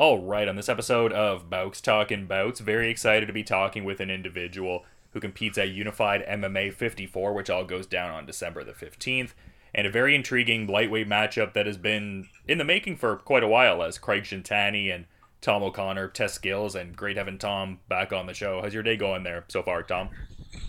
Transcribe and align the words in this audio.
All 0.00 0.22
right, 0.22 0.48
on 0.48 0.56
this 0.56 0.70
episode 0.70 1.12
of 1.12 1.50
Bouts 1.50 1.78
Talking 1.82 2.24
Bouts, 2.24 2.60
very 2.60 2.88
excited 2.88 3.26
to 3.26 3.34
be 3.34 3.44
talking 3.44 3.84
with 3.84 4.00
an 4.00 4.08
individual 4.08 4.86
who 5.12 5.20
competes 5.20 5.58
at 5.58 5.68
Unified 5.68 6.24
MMA 6.26 6.72
54, 6.72 7.34
which 7.34 7.50
all 7.50 7.64
goes 7.66 7.86
down 7.86 8.08
on 8.08 8.24
December 8.24 8.64
the 8.64 8.72
15th, 8.72 9.32
and 9.74 9.86
a 9.86 9.90
very 9.90 10.14
intriguing 10.14 10.66
lightweight 10.66 11.06
matchup 11.06 11.52
that 11.52 11.66
has 11.66 11.76
been 11.76 12.30
in 12.48 12.56
the 12.56 12.64
making 12.64 12.96
for 12.96 13.16
quite 13.16 13.42
a 13.42 13.46
while 13.46 13.82
as 13.82 13.98
Craig 13.98 14.22
Shintani 14.22 14.90
and 14.90 15.04
Tom 15.42 15.62
O'Connor 15.62 16.08
test 16.08 16.34
skills, 16.34 16.74
and 16.74 16.96
great 16.96 17.18
having 17.18 17.36
Tom 17.36 17.80
back 17.90 18.10
on 18.10 18.24
the 18.24 18.32
show. 18.32 18.62
How's 18.62 18.72
your 18.72 18.82
day 18.82 18.96
going 18.96 19.22
there 19.22 19.44
so 19.48 19.62
far, 19.62 19.82
Tom? 19.82 20.08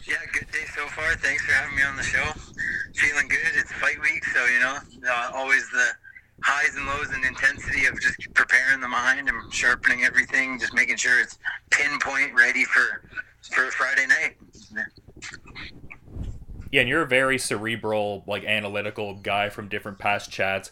Yeah, 0.05 0.15
good 0.33 0.51
day 0.51 0.65
so 0.75 0.85
far. 0.87 1.15
Thanks 1.15 1.45
for 1.45 1.53
having 1.53 1.77
me 1.77 1.83
on 1.83 1.95
the 1.95 2.03
show. 2.03 2.33
Feeling 2.95 3.29
good. 3.29 3.53
It's 3.55 3.71
fight 3.71 4.01
week, 4.01 4.25
so 4.25 4.45
you 4.47 4.59
know, 4.59 4.77
uh, 5.09 5.31
always 5.33 5.69
the 5.71 5.87
highs 6.43 6.75
and 6.75 6.85
lows 6.85 7.09
and 7.13 7.23
intensity 7.23 7.85
of 7.85 7.99
just 7.99 8.33
preparing 8.33 8.79
the 8.79 8.87
mind 8.87 9.29
and 9.29 9.53
sharpening 9.53 10.03
everything, 10.03 10.59
just 10.59 10.73
making 10.73 10.97
sure 10.97 11.19
it's 11.19 11.37
pinpoint 11.69 12.33
ready 12.33 12.65
for 12.65 13.03
for 13.51 13.71
Friday 13.71 14.07
night. 14.07 14.37
Yeah, 16.71 16.81
and 16.81 16.89
you're 16.89 17.01
a 17.01 17.07
very 17.07 17.37
cerebral, 17.37 18.23
like 18.27 18.45
analytical 18.45 19.15
guy 19.15 19.49
from 19.49 19.67
different 19.67 19.99
past 19.99 20.31
chats 20.31 20.71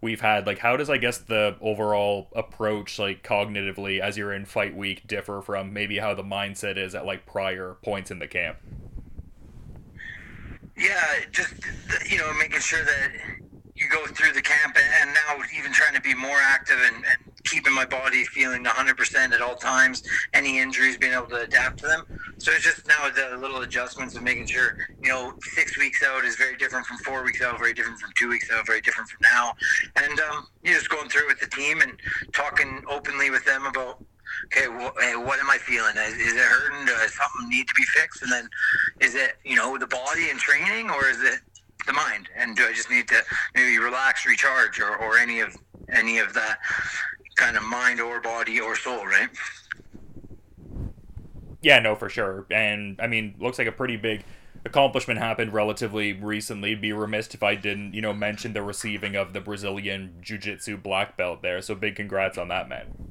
we've 0.00 0.20
had. 0.20 0.46
Like, 0.46 0.58
how 0.58 0.76
does 0.76 0.88
I 0.88 0.96
guess 0.96 1.18
the 1.18 1.56
overall 1.60 2.28
approach, 2.34 2.98
like 2.98 3.24
cognitively, 3.24 4.00
as 4.00 4.16
you're 4.16 4.32
in 4.32 4.44
fight 4.44 4.76
week, 4.76 5.06
differ 5.06 5.42
from 5.42 5.72
maybe 5.72 5.98
how 5.98 6.14
the 6.14 6.22
mindset 6.22 6.76
is 6.76 6.94
at 6.94 7.04
like 7.04 7.26
prior 7.26 7.76
points 7.82 8.10
in 8.10 8.18
the 8.20 8.28
camp? 8.28 8.58
Yeah, 10.76 11.04
just 11.30 11.54
you 12.08 12.18
know, 12.18 12.32
making 12.34 12.60
sure 12.60 12.84
that 12.84 13.10
you 13.80 13.88
go 13.88 14.04
through 14.06 14.32
the 14.32 14.42
camp 14.42 14.76
and 15.00 15.10
now 15.14 15.42
even 15.56 15.72
trying 15.72 15.94
to 15.94 16.00
be 16.02 16.14
more 16.14 16.36
active 16.38 16.76
and, 16.84 16.96
and 16.96 17.44
keeping 17.44 17.74
my 17.74 17.86
body 17.86 18.24
feeling 18.24 18.62
100% 18.62 19.32
at 19.32 19.40
all 19.40 19.56
times 19.56 20.02
any 20.34 20.58
injuries 20.58 20.98
being 20.98 21.14
able 21.14 21.26
to 21.26 21.40
adapt 21.40 21.78
to 21.78 21.86
them 21.86 22.04
so 22.36 22.52
it's 22.52 22.62
just 22.62 22.86
now 22.86 23.08
the 23.08 23.36
little 23.38 23.62
adjustments 23.62 24.14
of 24.14 24.22
making 24.22 24.46
sure 24.46 24.76
you 25.02 25.08
know 25.08 25.32
six 25.54 25.78
weeks 25.78 26.02
out 26.02 26.24
is 26.24 26.36
very 26.36 26.56
different 26.56 26.86
from 26.86 26.98
four 26.98 27.24
weeks 27.24 27.40
out 27.40 27.58
very 27.58 27.72
different 27.72 27.98
from 27.98 28.10
two 28.18 28.28
weeks 28.28 28.50
out 28.52 28.66
very 28.66 28.82
different 28.82 29.08
from 29.08 29.18
now 29.22 29.54
and 29.96 30.20
um, 30.20 30.46
you're 30.62 30.74
just 30.74 30.90
going 30.90 31.08
through 31.08 31.22
it 31.22 31.28
with 31.28 31.40
the 31.40 31.56
team 31.56 31.80
and 31.80 31.92
talking 32.34 32.82
openly 32.88 33.30
with 33.30 33.44
them 33.46 33.64
about 33.64 34.04
okay, 34.46 34.66
hey, 35.00 35.16
what 35.16 35.40
am 35.40 35.50
I 35.50 35.58
feeling? 35.58 35.96
Is, 35.96 36.14
is, 36.14 36.34
it 36.34 36.38
hurting? 36.38 36.86
Does 36.86 37.14
something 37.14 37.48
need 37.48 37.66
to 37.66 37.74
be 37.74 37.82
fixed? 37.82 38.22
And 38.22 38.30
then 38.30 38.48
is 39.00 39.14
it, 39.14 39.38
you 39.44 39.56
know, 39.56 39.76
the 39.76 39.86
body 39.88 40.30
and 40.30 40.38
training 40.38 40.90
or 40.90 41.08
is 41.08 41.20
it 41.20 41.40
the 41.86 41.92
mind 41.92 42.28
and 42.36 42.56
do 42.56 42.64
i 42.64 42.72
just 42.72 42.90
need 42.90 43.08
to 43.08 43.22
maybe 43.54 43.78
relax 43.78 44.26
recharge 44.26 44.80
or, 44.80 44.96
or 44.96 45.18
any 45.18 45.40
of 45.40 45.56
any 45.88 46.18
of 46.18 46.32
that 46.34 46.58
kind 47.36 47.56
of 47.56 47.62
mind 47.62 48.00
or 48.00 48.20
body 48.20 48.60
or 48.60 48.76
soul 48.76 49.04
right? 49.06 49.28
Yeah 51.62 51.78
no 51.78 51.94
for 51.94 52.08
sure. 52.08 52.46
And 52.50 53.00
i 53.00 53.06
mean 53.06 53.34
looks 53.38 53.58
like 53.58 53.68
a 53.68 53.72
pretty 53.72 53.96
big 53.96 54.24
accomplishment 54.64 55.18
happened 55.18 55.52
relatively 55.52 56.12
recently. 56.12 56.74
Be 56.74 56.92
remiss 56.92 57.28
if 57.34 57.42
i 57.42 57.54
didn't 57.54 57.94
you 57.94 58.02
know 58.02 58.12
mention 58.12 58.52
the 58.52 58.62
receiving 58.62 59.16
of 59.16 59.32
the 59.32 59.40
brazilian 59.40 60.16
jiu-jitsu 60.20 60.76
black 60.76 61.16
belt 61.16 61.42
there. 61.42 61.60
So 61.62 61.74
big 61.74 61.96
congrats 61.96 62.38
on 62.38 62.48
that 62.48 62.68
man 62.68 63.09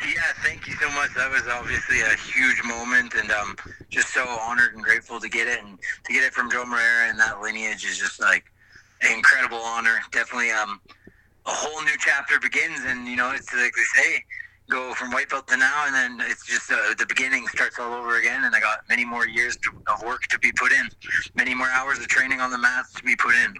yeah, 0.00 0.22
thank 0.42 0.66
you 0.66 0.74
so 0.74 0.90
much. 0.90 1.14
That 1.14 1.30
was 1.30 1.42
obviously 1.50 2.00
a 2.00 2.16
huge 2.16 2.62
moment, 2.64 3.14
and 3.14 3.30
um, 3.30 3.56
just 3.90 4.14
so 4.14 4.26
honored 4.26 4.74
and 4.74 4.82
grateful 4.82 5.20
to 5.20 5.28
get 5.28 5.48
it, 5.48 5.62
and 5.62 5.78
to 6.04 6.12
get 6.12 6.24
it 6.24 6.32
from 6.32 6.50
Joe 6.50 6.64
Moreira 6.64 7.08
and 7.08 7.18
that 7.18 7.40
lineage 7.40 7.84
is 7.84 7.98
just 7.98 8.20
like 8.20 8.44
an 9.02 9.16
incredible 9.16 9.58
honor. 9.58 10.00
Definitely, 10.10 10.50
um, 10.50 10.80
a 11.46 11.50
whole 11.50 11.82
new 11.82 11.96
chapter 11.98 12.40
begins, 12.40 12.80
and 12.84 13.06
you 13.06 13.16
know, 13.16 13.32
it's 13.32 13.52
like 13.54 13.72
they 13.74 14.02
say, 14.02 14.24
go 14.68 14.94
from 14.94 15.10
white 15.10 15.28
belt 15.28 15.46
to 15.48 15.56
now, 15.56 15.84
and 15.86 15.94
then 15.94 16.26
it's 16.28 16.46
just 16.46 16.70
uh, 16.70 16.94
the 16.98 17.06
beginning 17.06 17.46
starts 17.48 17.78
all 17.78 17.92
over 17.92 18.18
again. 18.18 18.44
And 18.44 18.54
I 18.54 18.60
got 18.60 18.80
many 18.88 19.04
more 19.04 19.26
years 19.26 19.58
of 19.86 20.02
work 20.02 20.22
to 20.30 20.38
be 20.38 20.52
put 20.52 20.72
in, 20.72 20.88
many 21.34 21.54
more 21.54 21.68
hours 21.68 21.98
of 21.98 22.08
training 22.08 22.40
on 22.40 22.50
the 22.50 22.58
mats 22.58 22.92
to 22.94 23.02
be 23.02 23.16
put 23.16 23.34
in. 23.34 23.54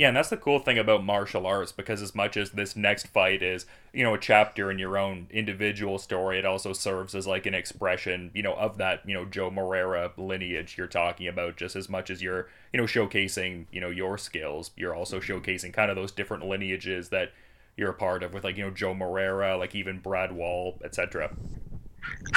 Yeah, 0.00 0.08
and 0.08 0.16
that's 0.16 0.30
the 0.30 0.38
cool 0.38 0.60
thing 0.60 0.78
about 0.78 1.04
martial 1.04 1.46
arts 1.46 1.72
because 1.72 2.00
as 2.00 2.14
much 2.14 2.38
as 2.38 2.52
this 2.52 2.74
next 2.74 3.08
fight 3.08 3.42
is, 3.42 3.66
you 3.92 4.02
know, 4.02 4.14
a 4.14 4.18
chapter 4.18 4.70
in 4.70 4.78
your 4.78 4.96
own 4.96 5.26
individual 5.30 5.98
story, 5.98 6.38
it 6.38 6.46
also 6.46 6.72
serves 6.72 7.14
as 7.14 7.26
like 7.26 7.44
an 7.44 7.52
expression, 7.52 8.30
you 8.32 8.42
know, 8.42 8.54
of 8.54 8.78
that, 8.78 9.06
you 9.06 9.12
know, 9.12 9.26
Joe 9.26 9.50
Moreira 9.50 10.10
lineage 10.16 10.78
you're 10.78 10.86
talking 10.86 11.28
about 11.28 11.58
just 11.58 11.76
as 11.76 11.90
much 11.90 12.08
as 12.08 12.22
you're, 12.22 12.48
you 12.72 12.80
know, 12.80 12.86
showcasing, 12.86 13.66
you 13.70 13.78
know, 13.78 13.90
your 13.90 14.16
skills, 14.16 14.70
you're 14.74 14.94
also 14.94 15.20
mm-hmm. 15.20 15.34
showcasing 15.34 15.70
kind 15.70 15.90
of 15.90 15.96
those 15.96 16.12
different 16.12 16.48
lineages 16.48 17.10
that 17.10 17.32
you're 17.76 17.90
a 17.90 17.94
part 17.94 18.22
of 18.22 18.32
with 18.32 18.42
like, 18.42 18.56
you 18.56 18.64
know, 18.64 18.70
Joe 18.70 18.94
Moreira, 18.94 19.58
like 19.58 19.74
even 19.74 19.98
Brad 19.98 20.32
Wall, 20.32 20.78
etc. 20.82 21.30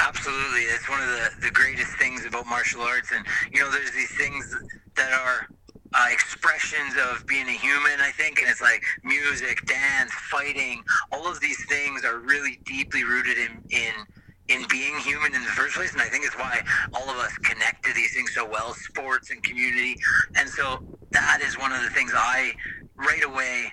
Absolutely. 0.00 0.60
It's 0.64 0.86
one 0.86 1.00
of 1.00 1.08
the, 1.08 1.46
the 1.46 1.50
greatest 1.50 1.96
things 1.96 2.26
about 2.26 2.46
martial 2.46 2.82
arts 2.82 3.10
and 3.10 3.24
you 3.50 3.60
know, 3.60 3.70
there's 3.70 3.92
these 3.92 4.14
things 4.18 4.54
that 4.96 5.14
are 5.14 5.48
uh, 5.94 6.08
expressions 6.10 6.94
of 7.10 7.26
being 7.26 7.46
a 7.48 7.52
human, 7.52 8.00
I 8.00 8.10
think. 8.10 8.40
And 8.40 8.48
it's 8.48 8.60
like 8.60 8.82
music, 9.02 9.64
dance, 9.66 10.12
fighting, 10.30 10.82
all 11.12 11.26
of 11.30 11.40
these 11.40 11.64
things 11.66 12.04
are 12.04 12.18
really 12.18 12.60
deeply 12.64 13.04
rooted 13.04 13.38
in, 13.38 13.62
in 13.70 13.92
in 14.48 14.62
being 14.68 14.94
human 14.98 15.34
in 15.34 15.42
the 15.42 15.48
first 15.48 15.74
place. 15.74 15.92
And 15.92 16.02
I 16.02 16.08
think 16.08 16.26
it's 16.26 16.36
why 16.36 16.60
all 16.92 17.08
of 17.08 17.16
us 17.16 17.32
connect 17.38 17.82
to 17.86 17.94
these 17.94 18.12
things 18.12 18.34
so 18.34 18.46
well, 18.46 18.74
sports 18.74 19.30
and 19.30 19.42
community. 19.42 19.96
And 20.34 20.46
so 20.48 20.84
that 21.12 21.40
is 21.42 21.58
one 21.58 21.72
of 21.72 21.82
the 21.82 21.88
things 21.88 22.12
I 22.14 22.52
right 22.96 23.24
away 23.24 23.72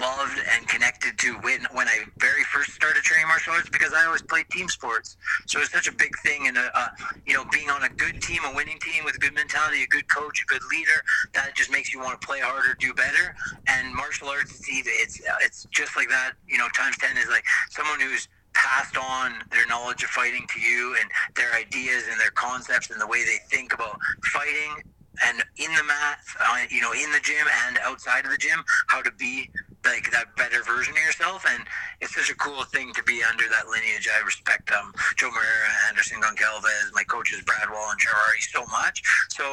loved 0.00 0.40
and 0.54 0.66
connected 0.68 1.18
to 1.18 1.34
when 1.40 1.66
when 1.72 1.88
I 1.88 2.04
very 2.18 2.42
first 2.44 2.72
started 2.72 3.02
training 3.02 3.28
martial 3.28 3.52
arts 3.52 3.68
because 3.68 3.92
I 3.92 4.06
always 4.06 4.22
played 4.22 4.48
team 4.50 4.68
sports. 4.68 5.16
So 5.46 5.60
it's 5.60 5.72
such 5.72 5.88
a 5.88 5.92
big 5.92 6.16
thing, 6.18 6.48
and 6.48 6.56
uh, 6.58 6.88
you 7.26 7.34
know, 7.34 7.44
being 7.52 7.70
on 7.70 7.82
a 7.84 7.88
good 7.88 8.20
team, 8.22 8.40
a 8.44 8.54
winning 8.54 8.78
team 8.78 9.04
with 9.04 9.16
a 9.16 9.18
good 9.18 9.34
mentality, 9.34 9.82
a 9.82 9.86
good 9.86 10.08
coach, 10.08 10.42
a 10.42 10.46
good 10.46 10.62
leader, 10.70 11.02
that 11.34 11.54
just 11.54 11.70
makes 11.70 11.92
you 11.92 12.00
want 12.00 12.20
to 12.20 12.26
play 12.26 12.40
harder, 12.40 12.74
do 12.78 12.94
better. 12.94 13.34
And 13.66 13.94
martial 13.94 14.28
arts, 14.28 14.62
it's 14.68 14.88
it's 14.88 15.20
it's 15.42 15.66
just 15.70 15.96
like 15.96 16.08
that. 16.08 16.32
You 16.48 16.58
know, 16.58 16.68
times 16.76 16.96
ten 16.98 17.16
is 17.16 17.28
like 17.28 17.44
someone 17.70 18.00
who's 18.00 18.28
passed 18.54 18.96
on 18.96 19.32
their 19.50 19.66
knowledge 19.66 20.02
of 20.02 20.10
fighting 20.10 20.46
to 20.54 20.60
you 20.60 20.94
and 21.00 21.10
their 21.36 21.52
ideas 21.54 22.04
and 22.10 22.20
their 22.20 22.30
concepts 22.32 22.90
and 22.90 23.00
the 23.00 23.06
way 23.06 23.24
they 23.24 23.38
think 23.50 23.72
about 23.72 23.98
fighting 24.26 24.84
and 25.24 25.42
in 25.56 25.70
the 25.74 25.84
mat, 25.84 26.18
uh, 26.40 26.56
you 26.70 26.80
know, 26.80 26.92
in 26.92 27.10
the 27.12 27.20
gym 27.22 27.46
and 27.66 27.78
outside 27.84 28.24
of 28.24 28.30
the 28.30 28.36
gym, 28.36 28.64
how 28.88 29.02
to 29.02 29.10
be 29.12 29.50
like 29.92 30.10
that 30.10 30.34
better 30.36 30.62
version 30.62 30.94
of 30.96 31.02
yourself. 31.04 31.44
And 31.48 31.64
it's 32.00 32.14
such 32.14 32.30
a 32.30 32.36
cool 32.36 32.64
thing 32.64 32.92
to 32.94 33.02
be 33.04 33.22
under 33.22 33.44
that 33.50 33.68
lineage. 33.68 34.08
I 34.08 34.24
respect 34.24 34.72
um, 34.72 34.92
Joe 35.16 35.28
Moreira, 35.28 35.68
Anderson 35.88 36.20
Goncalves, 36.20 36.64
my 36.94 37.04
coaches 37.04 37.42
Brad 37.44 37.68
Wall 37.68 37.90
and 37.90 38.00
Charari 38.00 38.40
so 38.40 38.64
much. 38.72 39.02
So 39.28 39.44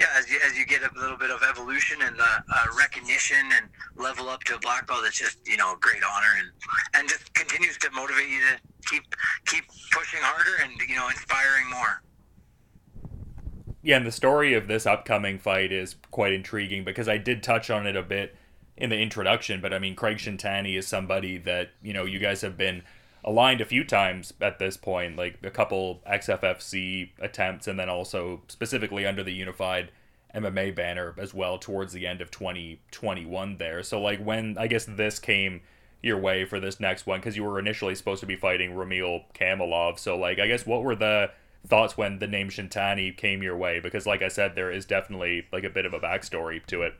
yeah, 0.00 0.06
as 0.18 0.28
you, 0.28 0.38
as 0.44 0.58
you 0.58 0.66
get 0.66 0.82
a 0.82 0.90
little 0.98 1.16
bit 1.16 1.30
of 1.30 1.42
evolution 1.48 2.02
and 2.02 2.16
uh, 2.20 2.24
uh, 2.24 2.66
recognition 2.76 3.38
and 3.54 3.66
level 3.96 4.28
up 4.28 4.42
to 4.44 4.56
a 4.56 4.58
black 4.58 4.86
belt, 4.86 5.04
it's 5.06 5.18
just 5.18 5.38
you 5.46 5.56
know 5.56 5.72
a 5.74 5.78
great 5.80 6.02
honor 6.02 6.34
and 6.38 6.48
and 6.94 7.08
just 7.08 7.32
continues 7.34 7.78
to 7.78 7.90
motivate 7.92 8.28
you 8.28 8.40
to 8.40 8.90
keep 8.90 9.04
keep 9.46 9.64
pushing 9.92 10.20
harder 10.20 10.62
and 10.62 10.72
you 10.86 10.96
know 10.96 11.08
inspiring 11.08 11.70
more 11.70 12.02
yeah, 13.86 13.98
and 13.98 14.04
the 14.04 14.10
story 14.10 14.52
of 14.54 14.66
this 14.66 14.84
upcoming 14.84 15.38
fight 15.38 15.70
is 15.70 15.94
quite 16.10 16.32
intriguing 16.32 16.82
because 16.82 17.08
I 17.08 17.18
did 17.18 17.40
touch 17.40 17.70
on 17.70 17.86
it 17.86 17.94
a 17.94 18.02
bit 18.02 18.34
in 18.76 18.90
the 18.90 18.98
introduction, 18.98 19.60
but 19.60 19.72
I 19.72 19.78
mean, 19.78 19.94
Craig 19.94 20.18
Shintani 20.18 20.76
is 20.76 20.86
somebody 20.86 21.38
that, 21.38 21.70
you 21.82 21.92
know, 21.92 22.04
you 22.04 22.18
guys 22.18 22.42
have 22.42 22.56
been 22.56 22.82
aligned 23.24 23.60
a 23.60 23.64
few 23.64 23.84
times 23.84 24.32
at 24.40 24.58
this 24.58 24.76
point, 24.76 25.16
like 25.16 25.38
a 25.42 25.50
couple 25.50 26.00
XFFC 26.08 27.10
attempts, 27.18 27.66
and 27.66 27.78
then 27.78 27.88
also 27.88 28.42
specifically 28.48 29.06
under 29.06 29.22
the 29.22 29.32
unified 29.32 29.90
MMA 30.34 30.74
banner 30.74 31.14
as 31.18 31.32
well 31.32 31.58
towards 31.58 31.92
the 31.92 32.06
end 32.06 32.20
of 32.20 32.30
2021 32.30 33.56
there. 33.56 33.82
So, 33.82 34.00
like, 34.00 34.20
when 34.20 34.56
I 34.58 34.66
guess 34.66 34.84
this 34.84 35.18
came 35.18 35.62
your 36.02 36.18
way 36.18 36.44
for 36.44 36.60
this 36.60 36.78
next 36.78 37.06
one, 37.06 37.20
because 37.20 37.36
you 37.36 37.44
were 37.44 37.58
initially 37.58 37.94
supposed 37.94 38.20
to 38.20 38.26
be 38.26 38.36
fighting 38.36 38.72
Ramil 38.72 39.24
Kamilov. 39.34 39.98
So, 39.98 40.16
like, 40.16 40.38
I 40.38 40.46
guess 40.46 40.66
what 40.66 40.82
were 40.82 40.94
the 40.94 41.30
thoughts 41.66 41.96
when 41.96 42.18
the 42.18 42.26
name 42.26 42.48
Shintani 42.48 43.16
came 43.16 43.42
your 43.42 43.56
way? 43.56 43.80
Because, 43.80 44.06
like 44.06 44.22
I 44.22 44.28
said, 44.28 44.54
there 44.54 44.70
is 44.70 44.86
definitely 44.86 45.46
like 45.52 45.64
a 45.64 45.70
bit 45.70 45.86
of 45.86 45.92
a 45.92 46.00
backstory 46.00 46.64
to 46.66 46.82
it. 46.82 46.94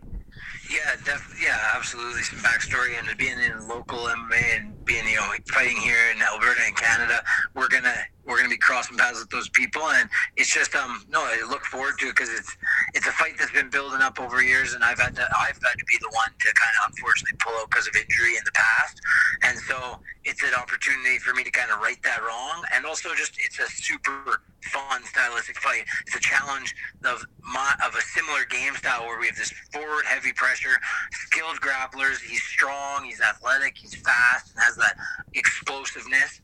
Yeah, 0.71 0.97
def- 1.05 1.41
yeah, 1.43 1.59
absolutely 1.75 2.23
some 2.23 2.41
backstory, 2.41 2.99
and 2.99 3.17
being 3.17 3.39
in 3.39 3.69
local 3.69 3.99
MMA 3.99 4.57
and 4.57 4.85
being 4.85 5.07
you 5.09 5.17
know 5.17 5.33
fighting 5.53 5.77
here 5.77 5.97
in 6.15 6.21
Alberta 6.21 6.61
and 6.67 6.77
Canada, 6.77 7.23
we're 7.55 7.69
gonna 7.69 7.95
we're 8.25 8.37
gonna 8.37 8.49
be 8.49 8.59
crossing 8.59 8.97
paths 8.97 9.21
with 9.21 9.31
those 9.31 9.49
people, 9.51 9.83
and 9.83 10.09
it's 10.37 10.53
just 10.53 10.75
um 10.75 11.05
no, 11.09 11.21
I 11.21 11.47
look 11.49 11.65
forward 11.65 11.99
to 12.01 12.07
it 12.07 12.17
because 12.17 12.31
it's 12.31 12.57
it's 12.97 13.07
a 13.07 13.13
fight 13.13 13.37
that's 13.39 13.53
been 13.53 13.69
building 13.69 14.01
up 14.01 14.19
over 14.19 14.43
years, 14.43 14.73
and 14.73 14.83
I've 14.83 14.99
had 14.99 15.15
to 15.17 15.29
I've 15.37 15.61
had 15.61 15.77
to 15.77 15.85
be 15.85 15.99
the 16.01 16.09
one 16.09 16.33
to 16.33 16.49
kind 16.57 16.75
of 16.81 16.91
unfortunately 16.91 17.37
pull 17.45 17.53
out 17.61 17.69
because 17.69 17.87
of 17.87 17.95
injury 17.95 18.41
in 18.41 18.45
the 18.49 18.57
past, 18.57 18.99
and 19.45 19.59
so 19.59 20.01
it's 20.25 20.43
an 20.43 20.55
opportunity 20.57 21.19
for 21.19 21.35
me 21.35 21.45
to 21.45 21.51
kind 21.51 21.71
of 21.71 21.79
right 21.81 22.03
that 22.05 22.25
wrong, 22.25 22.65
and 22.73 22.87
also 22.87 23.15
just 23.15 23.37
it's 23.37 23.61
a 23.61 23.69
super 23.69 24.41
fun 24.73 25.05
stylistic 25.05 25.59
fight. 25.61 25.85
It's 26.07 26.17
a 26.17 26.21
challenge 26.21 26.75
of 27.05 27.23
my, 27.45 27.75
of 27.85 27.95
a 27.95 28.01
similar 28.01 28.45
game 28.49 28.75
style 28.75 29.05
where 29.05 29.21
we 29.21 29.27
have 29.27 29.37
this 29.37 29.53
forward 29.73 30.07
heavy 30.07 30.33
pressure, 30.33 30.81
skilled 31.13 31.61
grapplers. 31.61 32.21
He's 32.21 32.43
strong, 32.43 33.05
he's 33.05 33.21
athletic, 33.21 33.77
he's 33.77 33.95
fast, 33.95 34.55
and 34.55 34.65
has 34.65 34.75
that 34.77 34.97
explosiveness. 35.35 36.41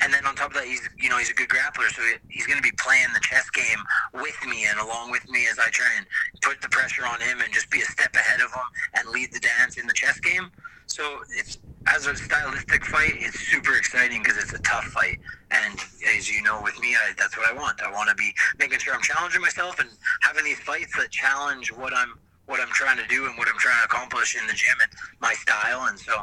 And 0.00 0.12
then 0.12 0.26
on 0.26 0.34
top 0.36 0.48
of 0.48 0.54
that, 0.54 0.64
he's 0.64 0.86
you 0.98 1.08
know 1.08 1.18
he's 1.18 1.30
a 1.30 1.34
good 1.34 1.48
grappler, 1.48 1.88
so 1.88 2.02
he's 2.28 2.46
going 2.46 2.58
to 2.58 2.62
be 2.62 2.74
playing 2.78 3.08
the 3.14 3.20
chess 3.20 3.48
game 3.50 3.78
with 4.12 4.36
me 4.46 4.66
and 4.66 4.78
along 4.78 5.10
with 5.10 5.28
me 5.28 5.46
as 5.50 5.58
I 5.58 5.68
try 5.70 5.88
and 5.96 6.06
put 6.42 6.60
the 6.60 6.68
pressure 6.68 7.06
on 7.06 7.20
him 7.20 7.40
and 7.40 7.52
just 7.52 7.70
be 7.70 7.80
a 7.80 7.84
step 7.84 8.14
ahead 8.14 8.40
of 8.40 8.52
him 8.52 8.68
and 8.94 9.08
lead 9.08 9.32
the 9.32 9.40
dance 9.40 9.78
in 9.78 9.86
the 9.86 9.94
chess 9.94 10.20
game. 10.20 10.50
So 10.86 11.20
it's 11.36 11.58
as 11.88 12.06
a 12.06 12.16
stylistic 12.16 12.84
fight, 12.84 13.14
it's 13.16 13.38
super 13.48 13.74
exciting 13.76 14.22
because 14.22 14.38
it's 14.38 14.52
a 14.52 14.58
tough 14.60 14.84
fight. 14.86 15.18
And 15.50 15.78
as 16.16 16.30
you 16.30 16.42
know, 16.42 16.60
with 16.62 16.78
me, 16.80 16.94
I, 16.94 17.12
that's 17.16 17.36
what 17.36 17.48
I 17.48 17.54
want. 17.54 17.80
I 17.82 17.90
want 17.92 18.08
to 18.08 18.14
be 18.16 18.34
making 18.58 18.80
sure 18.80 18.94
I'm 18.94 19.02
challenging 19.02 19.40
myself 19.40 19.78
and 19.78 19.88
having 20.22 20.44
these 20.44 20.58
fights 20.60 20.96
that 20.96 21.10
challenge 21.10 21.72
what 21.72 21.92
I'm 21.94 22.18
what 22.46 22.60
I'm 22.60 22.68
trying 22.68 22.96
to 22.98 23.06
do 23.08 23.26
and 23.26 23.36
what 23.38 23.48
I'm 23.48 23.58
trying 23.58 23.78
to 23.80 23.84
accomplish 23.84 24.36
in 24.40 24.46
the 24.46 24.52
gym 24.52 24.76
and 24.80 24.90
my 25.20 25.34
style. 25.34 25.86
And 25.88 25.98
so, 25.98 26.22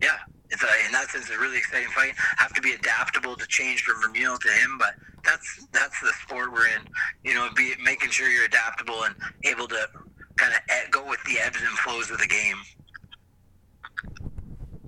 yeah, 0.00 0.18
in 0.62 0.92
that 0.92 1.08
sense 1.10 1.26
it's 1.26 1.36
a 1.36 1.38
really 1.38 1.58
exciting 1.58 1.88
fight. 1.88 2.14
Have 2.36 2.52
to 2.54 2.60
be 2.60 2.72
adaptable 2.72 3.36
to 3.36 3.46
change 3.46 3.82
from 3.82 3.96
Ramil 4.02 4.38
to 4.38 4.48
him, 4.48 4.78
but 4.78 4.94
that's 5.24 5.66
that's 5.72 6.00
the 6.00 6.12
sport 6.22 6.52
we're 6.52 6.66
in. 6.66 6.82
You 7.24 7.34
know, 7.34 7.48
be 7.56 7.74
making 7.82 8.10
sure 8.10 8.28
you're 8.28 8.44
adaptable 8.44 9.04
and 9.04 9.14
able 9.44 9.68
to 9.68 9.88
kind 10.36 10.52
of 10.52 10.90
go 10.90 11.08
with 11.08 11.22
the 11.24 11.38
ebbs 11.40 11.58
and 11.60 11.78
flows 11.78 12.10
of 12.10 12.18
the 12.18 12.26
game. 12.26 12.56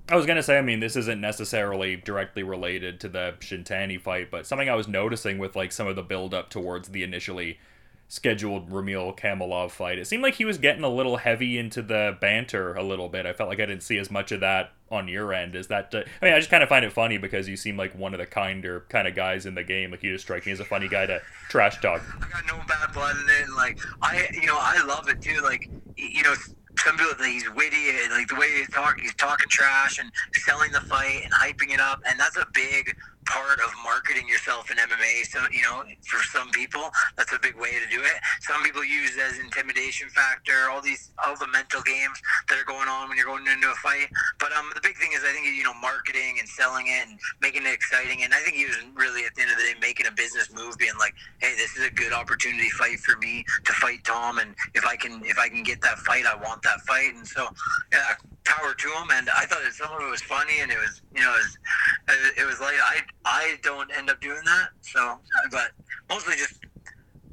I 0.09 0.15
was 0.15 0.25
gonna 0.25 0.43
say, 0.43 0.57
I 0.57 0.61
mean, 0.61 0.79
this 0.79 0.95
isn't 0.95 1.19
necessarily 1.19 1.97
directly 1.97 2.43
related 2.43 3.01
to 3.01 3.09
the 3.09 3.35
Shintani 3.39 3.99
fight, 3.99 4.31
but 4.31 4.47
something 4.47 4.69
I 4.69 4.75
was 4.75 4.87
noticing 4.87 5.37
with 5.37 5.55
like 5.55 5.71
some 5.71 5.87
of 5.87 5.95
the 5.95 6.03
build 6.03 6.33
up 6.33 6.49
towards 6.49 6.89
the 6.89 7.03
initially 7.03 7.59
scheduled 8.07 8.69
Ramil 8.69 9.17
Kamilov 9.17 9.71
fight, 9.71 9.99
it 9.99 10.07
seemed 10.07 10.23
like 10.23 10.35
he 10.35 10.45
was 10.45 10.57
getting 10.57 10.83
a 10.83 10.89
little 10.89 11.17
heavy 11.17 11.57
into 11.57 11.81
the 11.81 12.17
banter 12.19 12.73
a 12.75 12.83
little 12.83 13.09
bit. 13.09 13.25
I 13.25 13.33
felt 13.33 13.49
like 13.49 13.59
I 13.59 13.65
didn't 13.65 13.83
see 13.83 13.97
as 13.97 14.09
much 14.09 14.31
of 14.31 14.39
that 14.39 14.71
on 14.89 15.07
your 15.07 15.33
end. 15.33 15.55
Is 15.55 15.67
that? 15.67 15.93
Uh, 15.93 16.03
I 16.21 16.25
mean, 16.25 16.33
I 16.33 16.39
just 16.39 16.49
kind 16.49 16.63
of 16.63 16.69
find 16.69 16.85
it 16.85 16.93
funny 16.93 17.17
because 17.17 17.47
you 17.47 17.57
seem 17.57 17.77
like 17.77 17.97
one 17.97 18.13
of 18.13 18.19
the 18.19 18.25
kinder 18.25 18.85
kind 18.89 19.07
of 19.07 19.15
guys 19.15 19.45
in 19.45 19.55
the 19.55 19.63
game. 19.63 19.91
Like 19.91 20.03
you 20.03 20.13
just 20.13 20.25
strike 20.25 20.45
me 20.45 20.51
as 20.51 20.59
a 20.59 20.65
funny 20.65 20.87
guy 20.87 21.05
to 21.05 21.21
trash 21.49 21.81
talk. 21.81 22.01
I 22.21 22.29
got 22.29 22.45
no 22.47 22.61
bad 22.67 22.93
blood 22.93 23.15
in 23.15 23.43
it. 23.43 23.49
Like 23.55 23.79
I, 24.01 24.27
you 24.33 24.47
know, 24.47 24.57
I 24.57 24.83
love 24.85 25.09
it 25.09 25.21
too. 25.21 25.41
Like 25.41 25.69
you 25.97 26.23
know 26.23 26.33
some 26.79 26.97
people 26.97 27.13
think 27.15 27.33
he's 27.33 27.49
witty, 27.53 27.89
and, 27.89 28.11
like 28.11 28.27
the 28.27 28.35
way 28.35 28.49
he's 28.57 28.69
talking, 28.69 29.03
he's 29.03 29.15
talking 29.15 29.47
trash 29.49 29.99
and 29.99 30.11
selling 30.35 30.71
the 30.71 30.81
fight 30.81 31.21
and 31.23 31.33
hyping 31.33 31.73
it 31.73 31.79
up, 31.79 32.01
and 32.07 32.19
that's 32.19 32.37
a 32.37 32.45
big 32.53 32.95
part 33.27 33.59
of 33.59 33.71
marketing 33.83 34.27
yourself 34.27 34.71
in 34.71 34.77
MMA. 34.77 35.27
So, 35.27 35.39
you 35.51 35.61
know, 35.63 35.83
for 36.07 36.23
some 36.23 36.49
people, 36.51 36.89
that's 37.15 37.33
a 37.33 37.39
big 37.39 37.55
way 37.55 37.71
to 37.71 37.87
do 37.91 38.01
it. 38.01 38.17
Some 38.41 38.63
people 38.63 38.83
use 38.83 39.17
as 39.17 39.39
intimidation 39.39 40.09
factor, 40.09 40.71
all 40.71 40.81
these, 40.81 41.11
all 41.25 41.35
the 41.35 41.47
mental 41.47 41.81
games 41.81 42.19
that 42.49 42.57
are 42.57 42.65
going 42.65 42.87
on 42.87 43.09
when 43.09 43.17
you're 43.17 43.27
going 43.27 43.45
into 43.47 43.69
a 43.69 43.75
fight. 43.75 44.07
But 44.39 44.51
um, 44.53 44.71
the 44.73 44.81
big 44.81 44.97
thing 44.97 45.11
is, 45.13 45.21
I 45.23 45.31
think, 45.33 45.45
you 45.45 45.63
know, 45.63 45.75
marketing 45.75 46.37
and 46.39 46.47
selling 46.47 46.87
it 46.87 47.07
and 47.07 47.19
making 47.41 47.65
it 47.65 47.73
exciting. 47.73 48.23
And 48.23 48.33
I 48.33 48.39
think 48.39 48.55
he 48.55 48.65
was 48.65 48.77
really, 48.95 49.25
at 49.25 49.35
the 49.35 49.41
end 49.43 49.51
of 49.51 49.57
the 49.57 49.63
day, 49.63 49.75
making 49.81 50.07
a 50.07 50.11
business 50.11 50.51
move, 50.53 50.77
being 50.77 50.97
like, 50.99 51.13
hey, 51.39 51.53
this 51.57 51.75
is 51.75 51.85
a 51.85 51.91
good 51.91 52.13
opportunity 52.13 52.69
fight 52.69 52.99
for 52.99 53.17
me 53.17 53.45
to 53.65 53.73
fight 53.73 54.03
Tom. 54.03 54.39
And 54.39 54.55
if 54.73 54.85
I 54.85 54.95
can, 54.95 55.21
if 55.25 55.37
I 55.37 55.49
can 55.49 55.63
get 55.63 55.81
that 55.81 55.99
fight, 55.99 56.25
I 56.25 56.35
want 56.35 56.61
that 56.63 56.81
fight. 56.81 57.13
And 57.15 57.27
so, 57.27 57.47
yeah, 57.91 58.15
power 58.47 58.73
to 58.73 58.87
him. 58.87 59.07
And 59.11 59.29
I 59.29 59.45
thought 59.45 59.59
some 59.73 59.91
of 59.91 60.01
it 60.01 60.09
was 60.09 60.21
funny 60.21 60.59
and 60.61 60.71
it 60.71 60.77
was, 60.77 61.01
you 61.13 61.21
know, 61.21 61.33
it 61.33 61.43
was, 61.43 62.31
it 62.37 62.45
was 62.47 62.59
like, 62.59 62.75
I, 62.79 63.01
I 63.25 63.57
don't 63.61 63.91
end 63.95 64.09
up 64.09 64.21
doing 64.21 64.41
that. 64.45 64.69
So, 64.81 65.19
but 65.51 65.71
mostly 66.09 66.35
just, 66.35 66.63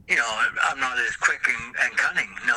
you 0.09 0.17
know, 0.17 0.41
I'm 0.63 0.79
not 0.79 0.99
as 0.99 1.17
quick 1.17 1.41
and, 1.49 1.75
and 1.83 1.97
cunning, 1.97 2.29
no. 2.47 2.55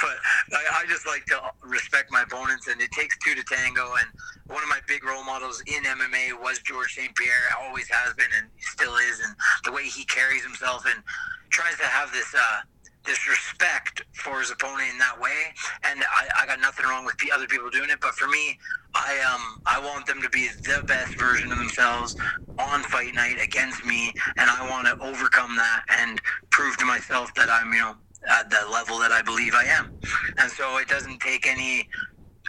but 0.00 0.16
I, 0.52 0.82
I, 0.82 0.86
just 0.88 1.04
like 1.04 1.26
to 1.26 1.40
respect 1.60 2.12
my 2.12 2.22
opponents, 2.22 2.68
and 2.68 2.80
it 2.80 2.92
takes 2.92 3.16
two 3.18 3.34
to 3.34 3.42
tango. 3.42 3.82
And 3.98 4.08
one 4.46 4.62
of 4.62 4.68
my 4.68 4.78
big 4.86 5.02
role 5.02 5.24
models 5.24 5.60
in 5.66 5.82
MMA 5.82 6.40
was 6.40 6.60
Georges 6.60 6.94
St. 6.94 7.16
Pierre, 7.16 7.50
always 7.60 7.88
has 7.88 8.14
been, 8.14 8.30
and 8.38 8.46
still 8.60 8.94
is. 8.94 9.20
And 9.26 9.34
the 9.64 9.72
way 9.72 9.88
he 9.88 10.04
carries 10.04 10.44
himself 10.44 10.84
and 10.86 11.02
tries 11.50 11.76
to 11.78 11.86
have 11.86 12.12
this. 12.12 12.32
Uh, 12.32 12.60
this 13.06 13.28
respect 13.28 14.02
for 14.12 14.40
his 14.40 14.50
opponent 14.50 14.90
in 14.92 14.98
that 14.98 15.18
way. 15.20 15.54
And 15.84 16.00
I, 16.00 16.42
I 16.42 16.46
got 16.46 16.60
nothing 16.60 16.86
wrong 16.86 17.04
with 17.04 17.16
the 17.18 17.30
other 17.32 17.46
people 17.46 17.70
doing 17.70 17.90
it, 17.90 18.00
but 18.00 18.14
for 18.14 18.28
me, 18.28 18.58
I 18.94 19.18
um 19.32 19.62
I 19.66 19.78
want 19.80 20.06
them 20.06 20.22
to 20.22 20.28
be 20.30 20.48
the 20.48 20.82
best 20.86 21.18
version 21.18 21.52
of 21.52 21.58
themselves 21.58 22.16
on 22.58 22.82
fight 22.82 23.14
night 23.14 23.36
against 23.42 23.84
me, 23.84 24.12
and 24.36 24.50
I 24.50 24.68
want 24.70 24.86
to 24.86 25.04
overcome 25.04 25.54
that 25.56 25.84
and 25.88 26.20
prove 26.50 26.76
to 26.78 26.84
myself 26.84 27.34
that 27.34 27.48
I'm 27.50 27.72
you 27.72 27.80
know 27.80 27.94
at 28.28 28.50
the 28.50 28.58
level 28.72 28.98
that 28.98 29.12
I 29.12 29.22
believe 29.22 29.54
I 29.54 29.64
am. 29.64 29.92
And 30.38 30.50
so 30.50 30.78
it 30.78 30.88
doesn't 30.88 31.20
take 31.20 31.46
any 31.46 31.88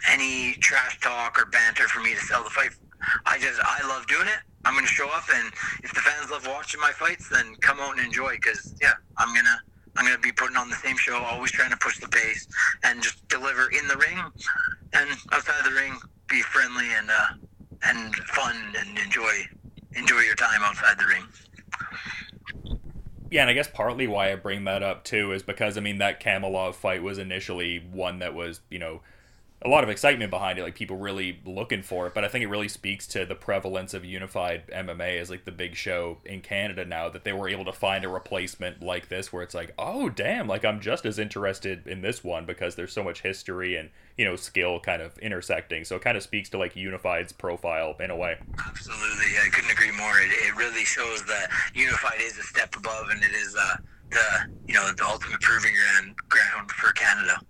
any 0.08 0.54
trash 0.54 1.00
talk 1.00 1.40
or 1.40 1.46
banter 1.46 1.88
for 1.88 2.00
me 2.00 2.14
to 2.14 2.20
sell 2.20 2.42
the 2.42 2.50
fight. 2.50 2.70
I 3.26 3.38
just 3.38 3.60
I 3.62 3.86
love 3.86 4.06
doing 4.06 4.26
it. 4.26 4.40
I'm 4.64 4.78
to 4.78 4.86
show 4.86 5.08
up, 5.10 5.24
and 5.32 5.52
if 5.82 5.92
the 5.94 6.00
fans 6.00 6.30
love 6.30 6.46
watching 6.46 6.80
my 6.80 6.90
fights, 6.90 7.28
then 7.28 7.54
come 7.60 7.78
out 7.80 7.96
and 7.96 8.04
enjoy. 8.04 8.32
Because 8.34 8.74
yeah, 8.82 8.94
I'm 9.16 9.34
gonna 9.34 9.56
I'm 9.98 10.04
going 10.04 10.16
to 10.16 10.22
be 10.22 10.30
putting 10.30 10.56
on 10.56 10.70
the 10.70 10.76
same 10.76 10.96
show, 10.96 11.16
always 11.16 11.50
trying 11.50 11.70
to 11.70 11.76
push 11.76 11.98
the 11.98 12.06
pace 12.06 12.46
and 12.84 13.02
just 13.02 13.26
deliver 13.26 13.68
in 13.70 13.88
the 13.88 13.96
ring 13.96 14.16
and 14.92 15.10
outside 15.32 15.64
the 15.64 15.74
ring, 15.74 15.98
be 16.28 16.40
friendly 16.40 16.86
and 16.96 17.10
uh, 17.10 17.34
and 17.82 18.14
fun 18.14 18.56
and 18.78 18.96
enjoy 18.98 19.32
enjoy 19.96 20.20
your 20.20 20.36
time 20.36 20.60
outside 20.62 20.98
the 20.98 21.06
ring. 21.06 21.24
Yeah, 23.30 23.42
and 23.42 23.50
I 23.50 23.54
guess 23.54 23.68
partly 23.68 24.06
why 24.06 24.32
I 24.32 24.36
bring 24.36 24.64
that 24.64 24.84
up 24.84 25.02
too 25.02 25.32
is 25.32 25.42
because 25.42 25.76
I 25.76 25.80
mean 25.80 25.98
that 25.98 26.22
Kamilov 26.22 26.74
fight 26.76 27.02
was 27.02 27.18
initially 27.18 27.78
one 27.78 28.20
that 28.20 28.34
was 28.34 28.60
you 28.70 28.78
know 28.78 29.02
a 29.60 29.68
lot 29.68 29.82
of 29.82 29.90
excitement 29.90 30.30
behind 30.30 30.58
it, 30.58 30.62
like 30.62 30.76
people 30.76 30.96
really 30.96 31.40
looking 31.44 31.82
for 31.82 32.06
it. 32.06 32.14
But 32.14 32.24
I 32.24 32.28
think 32.28 32.44
it 32.44 32.48
really 32.48 32.68
speaks 32.68 33.06
to 33.08 33.24
the 33.24 33.34
prevalence 33.34 33.92
of 33.92 34.04
unified 34.04 34.68
MMA 34.68 35.20
as 35.20 35.30
like 35.30 35.44
the 35.44 35.52
big 35.52 35.74
show 35.74 36.18
in 36.24 36.42
Canada 36.42 36.84
now 36.84 37.08
that 37.08 37.24
they 37.24 37.32
were 37.32 37.48
able 37.48 37.64
to 37.64 37.72
find 37.72 38.04
a 38.04 38.08
replacement 38.08 38.82
like 38.82 39.08
this 39.08 39.32
where 39.32 39.42
it's 39.42 39.54
like, 39.54 39.74
oh 39.76 40.08
damn, 40.08 40.46
like 40.46 40.64
I'm 40.64 40.80
just 40.80 41.04
as 41.04 41.18
interested 41.18 41.86
in 41.86 42.02
this 42.02 42.22
one 42.22 42.46
because 42.46 42.76
there's 42.76 42.92
so 42.92 43.02
much 43.02 43.22
history 43.22 43.74
and 43.76 43.90
you 44.16 44.24
know 44.24 44.36
skill 44.36 44.78
kind 44.78 45.02
of 45.02 45.18
intersecting. 45.18 45.84
So 45.84 45.96
it 45.96 46.02
kind 46.02 46.16
of 46.16 46.22
speaks 46.22 46.48
to 46.50 46.58
like 46.58 46.76
unified's 46.76 47.32
profile 47.32 47.96
in 47.98 48.10
a 48.10 48.16
way. 48.16 48.36
Absolutely, 48.64 49.38
I 49.44 49.48
couldn't 49.50 49.70
agree 49.70 49.92
more. 49.92 50.18
It, 50.20 50.30
it 50.30 50.56
really 50.56 50.84
shows 50.84 51.24
that 51.24 51.48
unified 51.74 52.20
is 52.20 52.38
a 52.38 52.42
step 52.42 52.76
above, 52.76 53.08
and 53.10 53.22
it 53.22 53.32
is 53.32 53.56
uh, 53.58 53.76
the 54.10 54.52
you 54.66 54.74
know 54.74 54.88
the 54.96 55.04
ultimate 55.04 55.40
proving 55.40 55.72
ground 55.74 56.14
ground 56.28 56.70
for 56.70 56.92
Canada. 56.92 57.40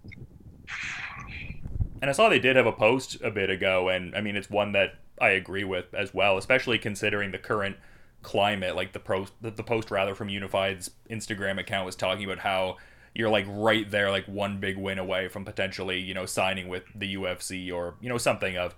And 2.00 2.08
I 2.08 2.12
saw 2.12 2.28
they 2.28 2.38
did 2.38 2.56
have 2.56 2.66
a 2.66 2.72
post 2.72 3.20
a 3.22 3.30
bit 3.30 3.50
ago, 3.50 3.88
and 3.88 4.14
I 4.14 4.20
mean, 4.20 4.36
it's 4.36 4.50
one 4.50 4.72
that 4.72 4.94
I 5.20 5.30
agree 5.30 5.64
with 5.64 5.92
as 5.94 6.14
well, 6.14 6.38
especially 6.38 6.78
considering 6.78 7.32
the 7.32 7.38
current 7.38 7.76
climate. 8.22 8.76
Like 8.76 8.92
the 8.92 9.00
post, 9.00 9.32
the, 9.40 9.50
post 9.50 9.90
rather 9.90 10.14
from 10.14 10.28
Unified's 10.28 10.90
Instagram 11.10 11.58
account 11.58 11.86
was 11.86 11.96
talking 11.96 12.24
about 12.24 12.38
how 12.38 12.76
you're 13.14 13.30
like 13.30 13.46
right 13.48 13.90
there, 13.90 14.10
like 14.10 14.26
one 14.26 14.60
big 14.60 14.76
win 14.76 14.98
away 14.98 15.28
from 15.28 15.44
potentially, 15.44 15.98
you 15.98 16.14
know, 16.14 16.26
signing 16.26 16.68
with 16.68 16.84
the 16.94 17.16
UFC 17.16 17.72
or 17.72 17.94
you 18.00 18.08
know 18.08 18.18
something 18.18 18.56
of, 18.56 18.74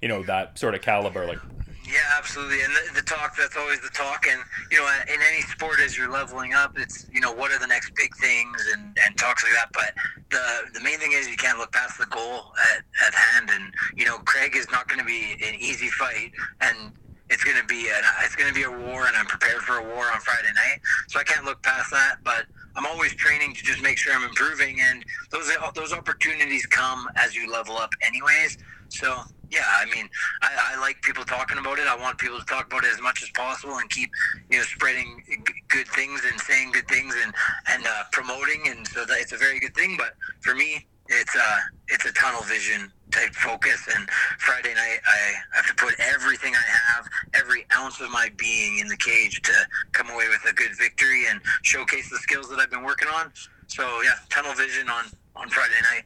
you 0.00 0.08
know, 0.08 0.22
that 0.22 0.58
sort 0.58 0.74
of 0.74 0.82
caliber. 0.82 1.26
Like 1.26 1.40
yeah, 1.84 1.98
absolutely. 2.16 2.62
And 2.62 2.72
the, 2.72 3.00
the, 3.00 3.02
talk, 3.02 3.36
that's 3.36 3.56
always 3.56 3.80
the 3.80 3.88
talk. 3.88 4.26
And, 4.28 4.40
you 4.70 4.78
know, 4.78 4.88
in 5.08 5.20
any 5.20 5.42
sport, 5.42 5.80
as 5.80 5.96
you're 5.96 6.10
leveling 6.10 6.54
up, 6.54 6.78
it's, 6.78 7.06
you 7.12 7.20
know, 7.20 7.32
what 7.32 7.50
are 7.50 7.58
the 7.58 7.66
next 7.66 7.92
big 7.94 8.14
things 8.16 8.56
and, 8.72 8.96
and 9.04 9.16
talks 9.16 9.42
like 9.42 9.52
that. 9.52 9.68
But 9.72 9.92
the, 10.30 10.78
the 10.78 10.84
main 10.84 10.98
thing 10.98 11.12
is 11.12 11.28
you 11.28 11.36
can't 11.36 11.58
look 11.58 11.72
past 11.72 11.98
the 11.98 12.06
goal 12.06 12.52
at, 12.74 12.84
at 13.06 13.14
hand. 13.14 13.50
And, 13.52 13.72
you 13.96 14.04
know, 14.04 14.18
Craig 14.18 14.56
is 14.56 14.70
not 14.70 14.88
going 14.88 15.00
to 15.00 15.04
be 15.04 15.36
an 15.44 15.54
easy 15.56 15.88
fight. 15.88 16.32
And 16.60 16.92
it's 17.30 17.42
going 17.42 17.56
to 17.56 17.64
be 17.64 17.88
it's 18.22 18.36
going 18.36 18.48
to 18.48 18.54
be 18.54 18.64
a 18.64 18.70
war, 18.70 19.06
and 19.06 19.16
I'm 19.16 19.24
prepared 19.24 19.62
for 19.62 19.78
a 19.78 19.82
war 19.82 20.04
on 20.12 20.20
Friday 20.20 20.52
night. 20.54 20.80
So 21.08 21.18
I 21.18 21.22
can't 21.22 21.46
look 21.46 21.62
past 21.62 21.90
that. 21.90 22.16
But 22.22 22.44
I'm 22.76 22.86
always 22.86 23.14
training 23.14 23.54
to 23.54 23.62
just 23.62 23.82
make 23.82 23.98
sure 23.98 24.14
I'm 24.14 24.24
improving. 24.24 24.78
And 24.80 25.04
those, 25.30 25.50
those 25.74 25.92
opportunities 25.92 26.66
come 26.66 27.08
as 27.16 27.34
you 27.34 27.50
level 27.50 27.76
up 27.76 27.90
anyways. 28.02 28.58
So 28.92 29.22
yeah, 29.50 29.64
I 29.66 29.84
mean, 29.86 30.08
I, 30.40 30.74
I, 30.74 30.80
like 30.80 31.00
people 31.02 31.24
talking 31.24 31.58
about 31.58 31.78
it. 31.78 31.86
I 31.86 31.96
want 31.96 32.18
people 32.18 32.38
to 32.38 32.44
talk 32.46 32.66
about 32.66 32.84
it 32.84 32.92
as 32.92 33.00
much 33.00 33.22
as 33.22 33.30
possible 33.30 33.76
and 33.76 33.88
keep, 33.90 34.10
you 34.50 34.58
know, 34.58 34.64
spreading 34.64 35.22
g- 35.28 35.52
good 35.68 35.88
things 35.88 36.22
and 36.30 36.40
saying 36.40 36.72
good 36.72 36.88
things 36.88 37.14
and 37.22 37.34
and 37.68 37.86
uh, 37.86 38.04
promoting. 38.12 38.68
And 38.68 38.86
so 38.86 39.04
that 39.04 39.18
it's 39.18 39.32
a 39.32 39.36
very 39.36 39.60
good 39.60 39.74
thing. 39.74 39.96
But 39.98 40.14
for 40.40 40.54
me, 40.54 40.86
it's 41.08 41.34
a 41.34 41.40
uh, 41.40 41.58
it's 41.88 42.04
a 42.06 42.12
tunnel 42.12 42.42
vision 42.42 42.92
type 43.10 43.34
focus. 43.34 43.88
And 43.94 44.08
Friday 44.38 44.74
night, 44.74 45.00
I 45.06 45.32
have 45.52 45.66
to 45.66 45.74
put 45.74 45.94
everything 45.98 46.54
I 46.54 46.94
have, 46.94 47.08
every 47.34 47.66
ounce 47.76 48.00
of 48.00 48.10
my 48.10 48.30
being 48.36 48.78
in 48.78 48.88
the 48.88 48.96
cage 48.96 49.40
to 49.42 49.52
come 49.92 50.08
away 50.10 50.28
with 50.28 50.50
a 50.50 50.54
good 50.54 50.76
victory 50.78 51.24
and 51.28 51.40
showcase 51.62 52.10
the 52.10 52.18
skills 52.18 52.48
that 52.50 52.58
I've 52.58 52.70
been 52.70 52.84
working 52.84 53.08
on. 53.08 53.32
So 53.68 53.84
yeah, 54.02 54.16
tunnel 54.28 54.54
vision 54.54 54.88
on 54.88 55.04
on 55.36 55.48
Friday 55.48 55.80
night. 55.92 56.04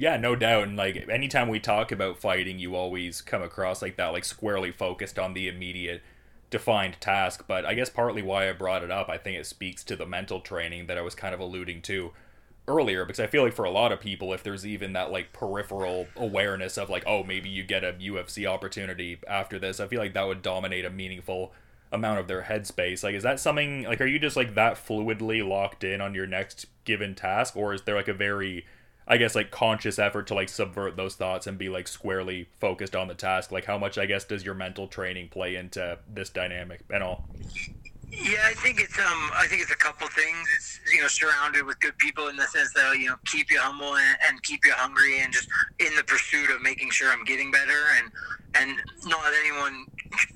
Yeah, 0.00 0.16
no 0.16 0.34
doubt. 0.34 0.62
And 0.62 0.78
like 0.78 1.10
anytime 1.10 1.48
we 1.48 1.60
talk 1.60 1.92
about 1.92 2.16
fighting, 2.16 2.58
you 2.58 2.74
always 2.74 3.20
come 3.20 3.42
across 3.42 3.82
like 3.82 3.98
that, 3.98 4.14
like 4.14 4.24
squarely 4.24 4.72
focused 4.72 5.18
on 5.18 5.34
the 5.34 5.46
immediate 5.46 6.00
defined 6.48 6.98
task. 7.00 7.44
But 7.46 7.66
I 7.66 7.74
guess 7.74 7.90
partly 7.90 8.22
why 8.22 8.48
I 8.48 8.52
brought 8.54 8.82
it 8.82 8.90
up, 8.90 9.10
I 9.10 9.18
think 9.18 9.38
it 9.38 9.44
speaks 9.44 9.84
to 9.84 9.96
the 9.96 10.06
mental 10.06 10.40
training 10.40 10.86
that 10.86 10.96
I 10.96 11.02
was 11.02 11.14
kind 11.14 11.34
of 11.34 11.40
alluding 11.40 11.82
to 11.82 12.12
earlier 12.66 13.04
because 13.04 13.20
I 13.20 13.26
feel 13.26 13.42
like 13.42 13.52
for 13.52 13.66
a 13.66 13.70
lot 13.70 13.92
of 13.92 14.00
people, 14.00 14.32
if 14.32 14.42
there's 14.42 14.64
even 14.64 14.94
that 14.94 15.12
like 15.12 15.34
peripheral 15.34 16.06
awareness 16.16 16.78
of 16.78 16.88
like, 16.88 17.04
oh, 17.06 17.22
maybe 17.22 17.50
you 17.50 17.62
get 17.62 17.84
a 17.84 17.92
UFC 17.92 18.46
opportunity 18.46 19.18
after 19.28 19.58
this, 19.58 19.80
I 19.80 19.86
feel 19.86 20.00
like 20.00 20.14
that 20.14 20.26
would 20.26 20.40
dominate 20.40 20.86
a 20.86 20.90
meaningful 20.90 21.52
amount 21.92 22.20
of 22.20 22.26
their 22.26 22.44
headspace. 22.44 23.04
Like, 23.04 23.16
is 23.16 23.22
that 23.22 23.38
something 23.38 23.82
like, 23.82 24.00
are 24.00 24.06
you 24.06 24.18
just 24.18 24.36
like 24.36 24.54
that 24.54 24.76
fluidly 24.76 25.46
locked 25.46 25.84
in 25.84 26.00
on 26.00 26.14
your 26.14 26.26
next 26.26 26.64
given 26.86 27.14
task, 27.14 27.54
or 27.54 27.74
is 27.74 27.82
there 27.82 27.96
like 27.96 28.08
a 28.08 28.14
very 28.14 28.64
I 29.10 29.16
guess 29.16 29.34
like 29.34 29.50
conscious 29.50 29.98
effort 29.98 30.28
to 30.28 30.34
like 30.34 30.48
subvert 30.48 30.96
those 30.96 31.16
thoughts 31.16 31.48
and 31.48 31.58
be 31.58 31.68
like 31.68 31.88
squarely 31.88 32.48
focused 32.60 32.94
on 32.94 33.08
the 33.08 33.14
task. 33.14 33.50
Like 33.50 33.64
how 33.64 33.76
much 33.76 33.98
I 33.98 34.06
guess 34.06 34.24
does 34.24 34.44
your 34.44 34.54
mental 34.54 34.86
training 34.86 35.30
play 35.30 35.56
into 35.56 35.98
this 36.08 36.30
dynamic 36.30 36.82
and 36.90 37.02
all? 37.02 37.28
Yeah, 38.12 38.38
I 38.44 38.54
think 38.54 38.80
it's 38.80 38.96
um, 39.00 39.30
I 39.34 39.46
think 39.48 39.62
it's 39.62 39.72
a 39.72 39.76
couple 39.76 40.06
things. 40.06 40.48
It's 40.56 40.80
you 40.94 41.00
know 41.00 41.08
surrounded 41.08 41.64
with 41.64 41.80
good 41.80 41.98
people 41.98 42.28
in 42.28 42.36
the 42.36 42.46
sense 42.46 42.72
that 42.74 42.96
you 43.00 43.08
know 43.08 43.16
keep 43.26 43.50
you 43.50 43.58
humble 43.58 43.96
and, 43.96 44.16
and 44.28 44.40
keep 44.44 44.64
you 44.64 44.72
hungry 44.74 45.18
and 45.18 45.32
just 45.32 45.48
in 45.80 45.94
the 45.96 46.04
pursuit 46.04 46.48
of 46.50 46.62
making 46.62 46.90
sure 46.90 47.10
I'm 47.10 47.24
getting 47.24 47.50
better 47.50 47.86
and 47.98 48.12
and 48.54 48.80
not 49.06 49.32
anyone 49.44 49.86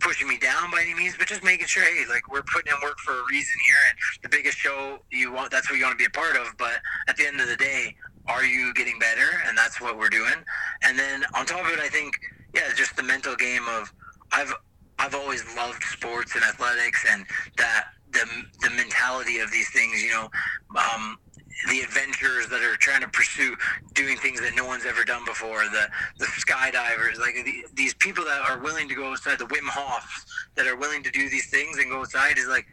pushing 0.00 0.28
me 0.28 0.38
down 0.38 0.70
by 0.70 0.82
any 0.82 0.94
means, 0.94 1.14
but 1.18 1.26
just 1.26 1.42
making 1.42 1.66
sure 1.66 1.82
hey, 1.82 2.04
like 2.08 2.30
we're 2.30 2.42
putting 2.42 2.72
in 2.72 2.80
work 2.82 2.98
for 2.98 3.12
a 3.12 3.22
reason 3.30 3.54
here 3.64 3.76
and 3.90 3.98
the 4.22 4.36
biggest 4.36 4.56
show 4.58 4.98
you 5.10 5.32
want 5.32 5.50
that's 5.50 5.68
what 5.70 5.78
you 5.78 5.84
want 5.84 5.98
to 5.98 6.02
be 6.02 6.06
a 6.06 6.10
part 6.10 6.36
of. 6.36 6.54
But 6.58 6.78
at 7.08 7.16
the 7.16 7.26
end 7.26 7.40
of 7.40 7.48
the 7.48 7.56
day, 7.56 7.94
are 8.26 8.44
you 8.44 8.72
getting 8.74 8.98
better? 8.98 9.42
And 9.46 9.56
that's 9.56 9.80
what 9.80 9.98
we're 9.98 10.08
doing. 10.08 10.34
And 10.82 10.98
then 10.98 11.24
on 11.34 11.46
top 11.46 11.64
of 11.64 11.72
it, 11.72 11.80
I 11.80 11.88
think 11.88 12.18
yeah, 12.54 12.62
just 12.76 12.96
the 12.96 13.02
mental 13.02 13.34
game 13.34 13.62
of 13.68 13.92
I've 14.32 14.52
I've 14.98 15.14
always 15.14 15.44
loved 15.56 15.82
sports 15.82 16.34
and 16.34 16.44
athletics 16.44 17.04
and 17.10 17.26
that 17.58 17.88
the 18.12 18.26
the 18.60 18.70
mentality 18.70 19.38
of 19.38 19.50
these 19.50 19.68
things. 19.70 20.02
You 20.02 20.10
know, 20.10 20.30
um, 20.76 21.18
the 21.68 21.80
adventurers 21.80 22.48
that 22.48 22.62
are 22.62 22.76
trying 22.76 23.00
to 23.00 23.08
pursue 23.08 23.56
doing 23.94 24.16
things 24.18 24.40
that 24.40 24.54
no 24.54 24.66
one's 24.66 24.84
ever 24.86 25.04
done 25.04 25.24
before. 25.24 25.64
The 25.64 25.88
the 26.18 26.26
skydivers, 26.26 27.18
like 27.18 27.34
the, 27.44 27.64
these 27.74 27.94
people 27.94 28.24
that 28.24 28.40
are 28.48 28.58
willing 28.58 28.88
to 28.88 28.94
go 28.94 29.10
outside. 29.10 29.38
The 29.38 29.46
Wim 29.46 29.68
Hofs 29.68 30.24
that 30.54 30.66
are 30.66 30.76
willing 30.76 31.02
to 31.02 31.10
do 31.10 31.28
these 31.28 31.50
things 31.50 31.78
and 31.78 31.90
go 31.90 32.00
outside 32.00 32.38
is 32.38 32.48
like 32.48 32.66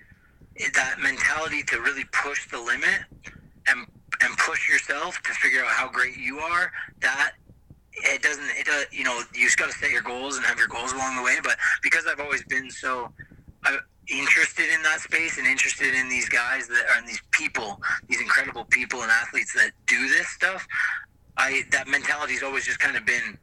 that 0.73 0.97
mentality 1.01 1.63
to 1.63 1.81
really 1.81 2.05
push 2.11 2.49
the 2.49 2.59
limit 2.59 3.01
and 3.67 3.85
and 4.23 4.37
push 4.37 4.69
yourself 4.69 5.21
to 5.23 5.33
figure 5.33 5.61
out 5.61 5.67
how 5.69 5.89
great 5.89 6.17
you 6.17 6.39
are. 6.39 6.71
That 7.01 7.33
it 7.93 8.21
doesn't 8.21 8.49
it 8.57 8.65
does 8.65 8.85
you 8.91 9.03
know 9.03 9.21
you 9.33 9.45
just 9.45 9.57
got 9.57 9.69
to 9.69 9.77
set 9.77 9.91
your 9.91 10.01
goals 10.01 10.37
and 10.37 10.45
have 10.45 10.57
your 10.57 10.67
goals 10.67 10.93
along 10.93 11.15
the 11.15 11.23
way 11.23 11.37
but 11.43 11.57
because 11.83 12.05
i've 12.07 12.19
always 12.19 12.43
been 12.45 12.69
so 12.69 13.11
uh, 13.65 13.77
interested 14.07 14.65
in 14.73 14.81
that 14.81 14.99
space 14.99 15.37
and 15.37 15.47
interested 15.47 15.93
in 15.93 16.09
these 16.09 16.27
guys 16.29 16.67
that 16.67 16.85
are 16.89 17.05
these 17.05 17.21
people 17.31 17.79
these 18.07 18.21
incredible 18.21 18.40
people 18.71 19.01
and 19.01 19.11
athletes 19.11 19.53
that 19.53 19.71
do 19.87 20.07
this 20.07 20.27
stuff 20.29 20.65
i 21.37 21.61
that 21.71 21.87
mentality 21.87 22.33
has 22.33 22.43
always 22.43 22.65
just 22.65 22.79
kind 22.79 22.97
of 22.97 23.05
been 23.05 23.37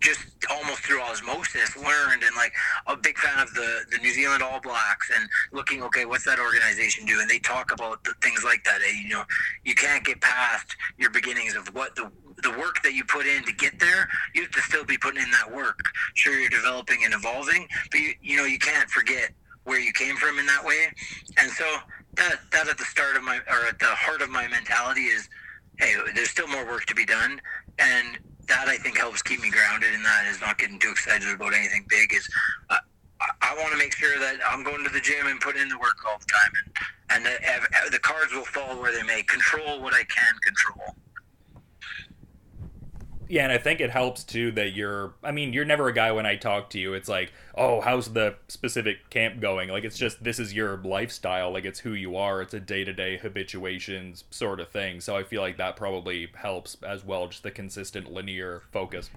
just 0.00 0.20
almost 0.50 0.80
through 0.80 1.00
osmosis 1.00 1.76
learned 1.76 2.22
and 2.24 2.34
like 2.36 2.52
a 2.88 2.96
big 2.96 3.16
fan 3.18 3.38
of 3.38 3.52
the 3.54 3.82
the 3.92 3.98
New 3.98 4.12
Zealand 4.12 4.42
All 4.42 4.60
Blacks 4.60 5.10
and 5.14 5.28
looking 5.52 5.80
okay 5.84 6.04
what's 6.06 6.24
that 6.24 6.40
organization 6.40 7.06
do 7.06 7.20
and 7.20 7.30
they 7.30 7.38
talk 7.38 7.72
about 7.72 8.02
the 8.02 8.12
things 8.20 8.42
like 8.42 8.64
that 8.64 8.80
and, 8.82 8.98
you 8.98 9.14
know 9.14 9.22
you 9.64 9.76
can't 9.76 10.04
get 10.04 10.20
past 10.20 10.74
your 10.98 11.10
beginnings 11.10 11.54
of 11.54 11.68
what 11.68 11.94
the 11.94 12.10
the 12.42 12.50
work 12.50 12.82
that 12.82 12.94
you 12.94 13.04
put 13.04 13.26
in 13.26 13.44
to 13.44 13.52
get 13.52 13.78
there, 13.78 14.08
you 14.34 14.42
have 14.42 14.50
to 14.52 14.60
still 14.62 14.84
be 14.84 14.98
putting 14.98 15.22
in 15.22 15.30
that 15.30 15.50
work. 15.54 15.78
Sure, 16.14 16.38
you're 16.38 16.50
developing 16.50 17.04
and 17.04 17.14
evolving, 17.14 17.66
but 17.90 18.00
you, 18.00 18.12
you 18.20 18.36
know 18.36 18.44
you 18.44 18.58
can't 18.58 18.90
forget 18.90 19.30
where 19.64 19.80
you 19.80 19.92
came 19.92 20.16
from 20.16 20.38
in 20.38 20.46
that 20.46 20.64
way. 20.64 20.92
And 21.38 21.50
so 21.50 21.64
that 22.14 22.40
that 22.50 22.68
at 22.68 22.78
the 22.78 22.84
start 22.84 23.16
of 23.16 23.22
my 23.22 23.38
or 23.48 23.66
at 23.68 23.78
the 23.78 23.86
heart 23.86 24.22
of 24.22 24.30
my 24.30 24.46
mentality 24.48 25.02
is, 25.02 25.28
hey, 25.78 25.94
there's 26.14 26.30
still 26.30 26.48
more 26.48 26.66
work 26.66 26.84
to 26.86 26.94
be 26.94 27.04
done, 27.04 27.40
and 27.78 28.18
that 28.48 28.68
I 28.68 28.76
think 28.76 28.98
helps 28.98 29.22
keep 29.22 29.40
me 29.40 29.50
grounded 29.50 29.94
in 29.94 30.02
that 30.02 30.26
is 30.26 30.40
not 30.40 30.58
getting 30.58 30.78
too 30.78 30.90
excited 30.90 31.28
about 31.28 31.54
anything 31.54 31.86
big. 31.88 32.12
Is 32.12 32.28
uh, 32.70 32.76
I 33.40 33.54
want 33.56 33.72
to 33.72 33.78
make 33.78 33.94
sure 33.94 34.18
that 34.18 34.36
I'm 34.46 34.62
going 34.62 34.84
to 34.84 34.90
the 34.90 35.00
gym 35.00 35.26
and 35.26 35.40
putting 35.40 35.62
in 35.62 35.68
the 35.68 35.78
work 35.78 35.96
all 36.08 36.18
the 36.18 36.26
time, 36.26 36.52
and 37.10 37.26
and 37.26 37.26
the, 37.26 37.90
the 37.90 37.98
cards 37.98 38.32
will 38.32 38.44
fall 38.44 38.80
where 38.80 38.92
they 38.92 39.02
may. 39.02 39.22
Control 39.22 39.80
what 39.80 39.94
I 39.94 40.04
can 40.04 40.34
control. 40.44 40.81
Yeah, 43.32 43.44
and 43.44 43.52
I 43.52 43.56
think 43.56 43.80
it 43.80 43.88
helps 43.88 44.24
too 44.24 44.52
that 44.52 44.74
you're. 44.74 45.14
I 45.24 45.32
mean, 45.32 45.54
you're 45.54 45.64
never 45.64 45.88
a 45.88 45.94
guy 45.94 46.12
when 46.12 46.26
I 46.26 46.36
talk 46.36 46.68
to 46.68 46.78
you. 46.78 46.92
It's 46.92 47.08
like, 47.08 47.32
oh, 47.54 47.80
how's 47.80 48.12
the 48.12 48.34
specific 48.48 49.08
camp 49.08 49.40
going? 49.40 49.70
Like, 49.70 49.84
it's 49.84 49.96
just 49.96 50.22
this 50.22 50.38
is 50.38 50.52
your 50.52 50.76
lifestyle. 50.76 51.50
Like, 51.50 51.64
it's 51.64 51.78
who 51.78 51.94
you 51.94 52.14
are. 52.14 52.42
It's 52.42 52.52
a 52.52 52.60
day 52.60 52.84
to 52.84 52.92
day 52.92 53.16
habituations 53.16 54.24
sort 54.30 54.60
of 54.60 54.68
thing. 54.68 55.00
So 55.00 55.16
I 55.16 55.24
feel 55.24 55.40
like 55.40 55.56
that 55.56 55.76
probably 55.76 56.28
helps 56.34 56.76
as 56.86 57.06
well. 57.06 57.26
Just 57.26 57.42
the 57.42 57.50
consistent 57.50 58.12
linear 58.12 58.64
focus. 58.70 59.08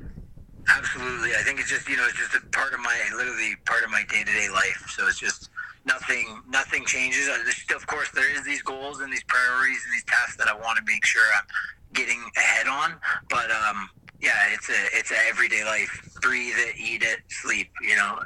Absolutely, 0.69 1.31
I 1.31 1.41
think 1.43 1.59
it's 1.59 1.69
just 1.69 1.89
you 1.89 1.97
know 1.97 2.05
it's 2.05 2.17
just 2.17 2.41
a 2.41 2.47
part 2.55 2.73
of 2.73 2.79
my 2.79 2.97
literally 3.17 3.57
part 3.65 3.83
of 3.83 3.89
my 3.89 4.03
day 4.09 4.23
to 4.23 4.31
day 4.31 4.47
life. 4.49 4.93
So 4.95 5.09
it's 5.09 5.19
just 5.19 5.49
nothing 5.85 6.41
nothing 6.47 6.85
changes. 6.85 7.27
Of 7.75 7.85
course, 7.87 8.11
there 8.11 8.33
is 8.33 8.45
these 8.45 8.61
goals 8.61 9.01
and 9.01 9.11
these 9.11 9.25
priorities 9.27 9.83
and 9.83 9.93
these 9.93 10.05
tasks 10.05 10.37
that 10.37 10.47
I 10.47 10.53
want 10.55 10.77
to 10.77 10.85
make 10.85 11.03
sure 11.03 11.21
I'm 11.37 11.45
getting 11.91 12.23
ahead 12.37 12.67
on, 12.67 12.93
but 13.29 13.51
um 13.51 13.89
yeah, 14.21 14.31
it's 14.53 14.69
a 14.69 14.97
it's 14.97 15.11
a 15.11 15.17
everyday 15.27 15.63
life. 15.63 16.09
Breathe 16.21 16.55
it, 16.57 16.75
eat 16.77 17.03
it, 17.03 17.19
sleep. 17.29 17.69
You 17.81 17.95
know, 17.95 18.19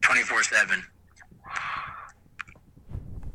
twenty 0.00 0.22
four 0.22 0.42
seven. 0.42 0.82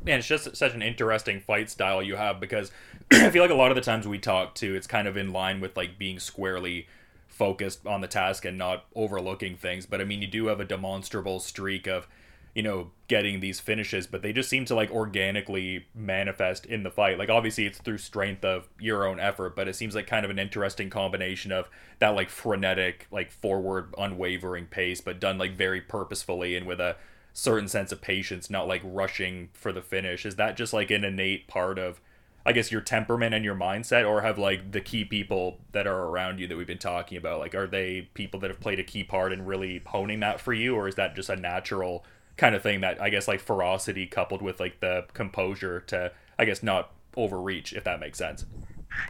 Man, 0.04 0.18
it's 0.20 0.28
just 0.28 0.56
such 0.56 0.74
an 0.74 0.82
interesting 0.82 1.42
fight 1.42 1.70
style 1.70 2.02
you 2.02 2.16
have 2.16 2.40
because 2.40 2.72
I 3.12 3.30
feel 3.30 3.44
like 3.44 3.52
a 3.52 3.56
lot 3.56 3.70
of 3.72 3.76
the 3.76 3.82
times 3.82 4.08
we 4.08 4.18
talk 4.18 4.56
to, 4.56 4.76
it's 4.76 4.88
kind 4.88 5.08
of 5.08 5.16
in 5.16 5.32
line 5.32 5.62
with 5.62 5.78
like 5.78 6.00
being 6.00 6.18
squarely 6.18 6.88
focused 7.28 7.86
on 7.86 8.02
the 8.02 8.08
task 8.08 8.44
and 8.46 8.58
not 8.58 8.86
overlooking 8.96 9.56
things. 9.56 9.86
But 9.86 10.02
I 10.02 10.04
mean, 10.04 10.22
you 10.22 10.28
do 10.28 10.48
have 10.48 10.60
a 10.60 10.66
demonstrable 10.66 11.40
streak 11.40 11.88
of 11.88 12.08
you 12.54 12.62
know, 12.62 12.92
getting 13.08 13.40
these 13.40 13.60
finishes, 13.60 14.08
but 14.08 14.22
they 14.22 14.34
just 14.34 14.50
seem 14.50 14.66
to 14.66 14.76
like 14.76 14.92
organically 14.92 15.86
manifest 15.96 16.66
in 16.66 16.84
the 16.84 16.92
fight. 16.92 17.18
Like 17.18 17.30
obviously 17.30 17.66
it's 17.66 17.80
through 17.80 17.98
strength 17.98 18.44
of 18.44 18.68
your 18.80 19.08
own 19.08 19.20
effort, 19.20 19.56
but 19.56 19.68
it 19.68 19.76
seems 19.76 19.96
like 19.96 20.08
kind 20.08 20.26
of 20.26 20.32
an 20.32 20.40
interesting 20.40 20.90
combination 20.90 21.52
of 21.52 21.70
that 22.00 22.10
like 22.10 22.30
frenetic, 22.30 23.08
like 23.12 23.32
forward, 23.32 23.94
unwavering 23.98 24.66
pace, 24.66 25.02
but 25.02 25.20
done 25.20 25.38
like 25.38 25.56
very 25.56 25.82
purposefully 25.82 26.56
and 26.56 26.66
with 26.66 26.80
a 26.80 26.98
certain 27.34 27.70
sense 27.70 27.94
of 27.94 28.02
patience, 28.02 28.50
not 28.50 28.68
like 28.68 28.82
rushing 28.84 29.50
for 29.54 29.72
the 29.72 29.82
finish. 29.82 30.26
Is 30.26 30.36
that 30.36 30.58
just 30.58 30.74
like 30.74 30.92
an 30.92 31.06
innate 31.06 31.48
part 31.48 31.80
of 31.80 32.02
I 32.44 32.54
guess 32.54 32.72
your 32.72 32.82
temperament 32.82 33.36
and 33.36 33.46
your 33.46 33.56
mindset, 33.56 34.08
or 34.08 34.22
have 34.22 34.40
like 34.40 34.72
the 34.72 34.82
key 34.82 35.06
people 35.06 35.60
that 35.74 35.86
are 35.86 36.08
around 36.08 36.40
you 36.40 36.48
that 36.48 36.58
we've 36.58 36.66
been 36.66 36.80
talking 36.80 37.18
about, 37.18 37.40
like 37.40 37.54
are 37.54 37.68
they 37.68 38.10
people 38.14 38.40
that 38.40 38.50
have 38.50 38.60
played 38.60 38.80
a 38.80 38.84
key 38.84 39.04
part 39.04 39.32
in 39.32 39.46
really 39.46 39.82
honing 39.86 40.22
that 40.22 40.42
for 40.42 40.52
you, 40.52 40.76
or 40.76 40.88
is 40.88 40.96
that 40.96 41.16
just 41.16 41.30
a 41.30 41.36
natural 41.36 42.04
kind 42.42 42.56
of 42.56 42.64
thing 42.64 42.82
that 42.82 43.00
I 43.00 43.12
guess 43.12 43.28
like 43.28 43.40
ferocity 43.40 44.08
coupled 44.08 44.42
with 44.42 44.60
like 44.60 44.80
the 44.80 45.06
composure 45.14 45.80
to 45.82 46.12
I 46.40 46.46
guess 46.46 46.64
not 46.64 46.92
overreach 47.16 47.72
if 47.72 47.84
that 47.84 48.00
makes 48.00 48.18
sense. 48.18 48.46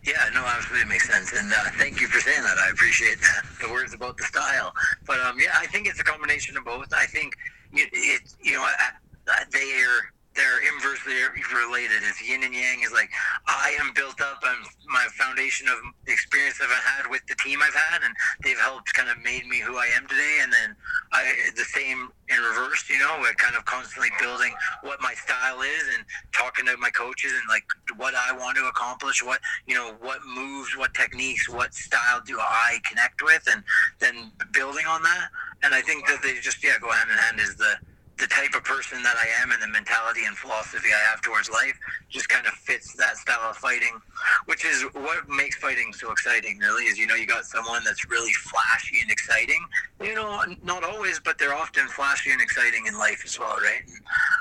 Yeah, 0.03 0.29
no, 0.33 0.45
absolutely 0.45 0.89
makes 0.89 1.09
sense, 1.09 1.31
and 1.33 1.51
uh, 1.51 1.55
thank 1.77 2.01
you 2.01 2.07
for 2.07 2.19
saying 2.19 2.43
that. 2.43 2.57
I 2.57 2.69
appreciate 2.69 3.19
that. 3.21 3.43
the 3.61 3.71
words 3.71 3.95
about 3.95 4.17
the 4.17 4.25
style, 4.25 4.73
but 5.07 5.19
um, 5.21 5.37
yeah, 5.39 5.55
I 5.55 5.65
think 5.67 5.87
it's 5.87 5.99
a 5.99 6.03
combination 6.03 6.55
of 6.55 6.65
both. 6.65 6.93
I 6.93 7.05
think 7.05 7.33
it, 7.73 7.89
it 7.93 8.35
you 8.43 8.53
know, 8.53 8.67
they 9.51 9.71
are 9.81 10.13
they're 10.35 10.63
inversely 10.73 11.13
related. 11.53 12.03
It's 12.07 12.21
yin 12.23 12.43
and 12.43 12.53
yang. 12.53 12.81
Is 12.83 12.91
like 12.91 13.09
I 13.47 13.75
am 13.79 13.91
built 13.93 14.21
up 14.21 14.41
on 14.45 14.55
my 14.87 15.05
foundation 15.11 15.67
of 15.67 15.75
experience 16.07 16.57
that 16.59 16.69
I've 16.71 17.03
had 17.03 17.11
with 17.11 17.25
the 17.27 17.35
team 17.35 17.59
I've 17.61 17.75
had, 17.75 18.03
and 18.03 18.15
they've 18.43 18.59
helped 18.59 18.93
kind 18.93 19.09
of 19.09 19.17
made 19.23 19.45
me 19.47 19.59
who 19.59 19.77
I 19.77 19.87
am 19.95 20.07
today. 20.07 20.39
And 20.41 20.51
then 20.51 20.75
I 21.11 21.33
the 21.55 21.65
same 21.65 22.09
in 22.29 22.39
reverse. 22.39 22.89
You 22.89 22.99
know, 22.99 23.17
we're 23.19 23.33
kind 23.33 23.55
of 23.55 23.65
constantly 23.65 24.09
building 24.19 24.53
what 24.83 25.01
my 25.01 25.13
style 25.15 25.61
is 25.61 25.83
and 25.95 26.05
talking 26.33 26.65
to 26.65 26.77
my 26.77 26.89
coaches 26.91 27.31
and 27.33 27.43
like 27.49 27.65
what 27.97 28.15
I 28.15 28.31
want 28.37 28.55
to 28.57 28.65
accomplish. 28.67 29.21
What 29.21 29.41
you 29.67 29.75
know, 29.75 29.95
what 29.99 30.19
moves, 30.25 30.77
what 30.77 30.93
techniques, 30.93 31.49
what 31.49 31.73
style 31.73 32.21
do 32.25 32.39
I 32.39 32.79
connect 32.85 33.21
with, 33.21 33.47
and 33.51 33.63
then 33.99 34.31
building 34.53 34.85
on 34.87 35.03
that. 35.03 35.27
And 35.63 35.75
I 35.75 35.81
think 35.81 36.07
that 36.07 36.23
they 36.23 36.39
just 36.39 36.63
yeah 36.63 36.79
go 36.79 36.89
hand 36.89 37.09
in 37.11 37.17
hand 37.17 37.39
is 37.39 37.55
the 37.57 37.75
the 38.21 38.27
type 38.27 38.53
of 38.53 38.63
person 38.63 39.01
that 39.01 39.15
I 39.17 39.41
am 39.41 39.51
and 39.51 39.59
the 39.59 39.67
mentality 39.67 40.25
and 40.27 40.37
philosophy 40.37 40.89
I 40.93 41.09
have 41.09 41.21
towards 41.21 41.49
life 41.49 41.73
just 42.07 42.29
kind 42.29 42.45
of 42.45 42.53
fits 42.53 42.93
that 42.93 43.17
style 43.17 43.49
of 43.49 43.57
fighting, 43.57 43.99
which 44.45 44.63
is 44.63 44.83
what 44.93 45.27
makes 45.27 45.55
fighting 45.57 45.91
so 45.91 46.11
exciting, 46.11 46.59
really. 46.59 46.83
Is 46.83 46.99
you 46.99 47.07
know, 47.07 47.15
you 47.15 47.25
got 47.25 47.45
someone 47.45 47.81
that's 47.83 48.07
really 48.11 48.31
flashy 48.33 49.01
and 49.01 49.09
exciting. 49.09 49.65
You 49.99 50.13
know, 50.13 50.39
not 50.63 50.83
always, 50.83 51.19
but 51.19 51.39
they're 51.39 51.55
often 51.55 51.87
flashy 51.87 52.31
and 52.31 52.39
exciting 52.39 52.85
in 52.85 52.95
life 52.95 53.23
as 53.25 53.39
well, 53.39 53.57
right? 53.57 53.81
And 53.87 53.97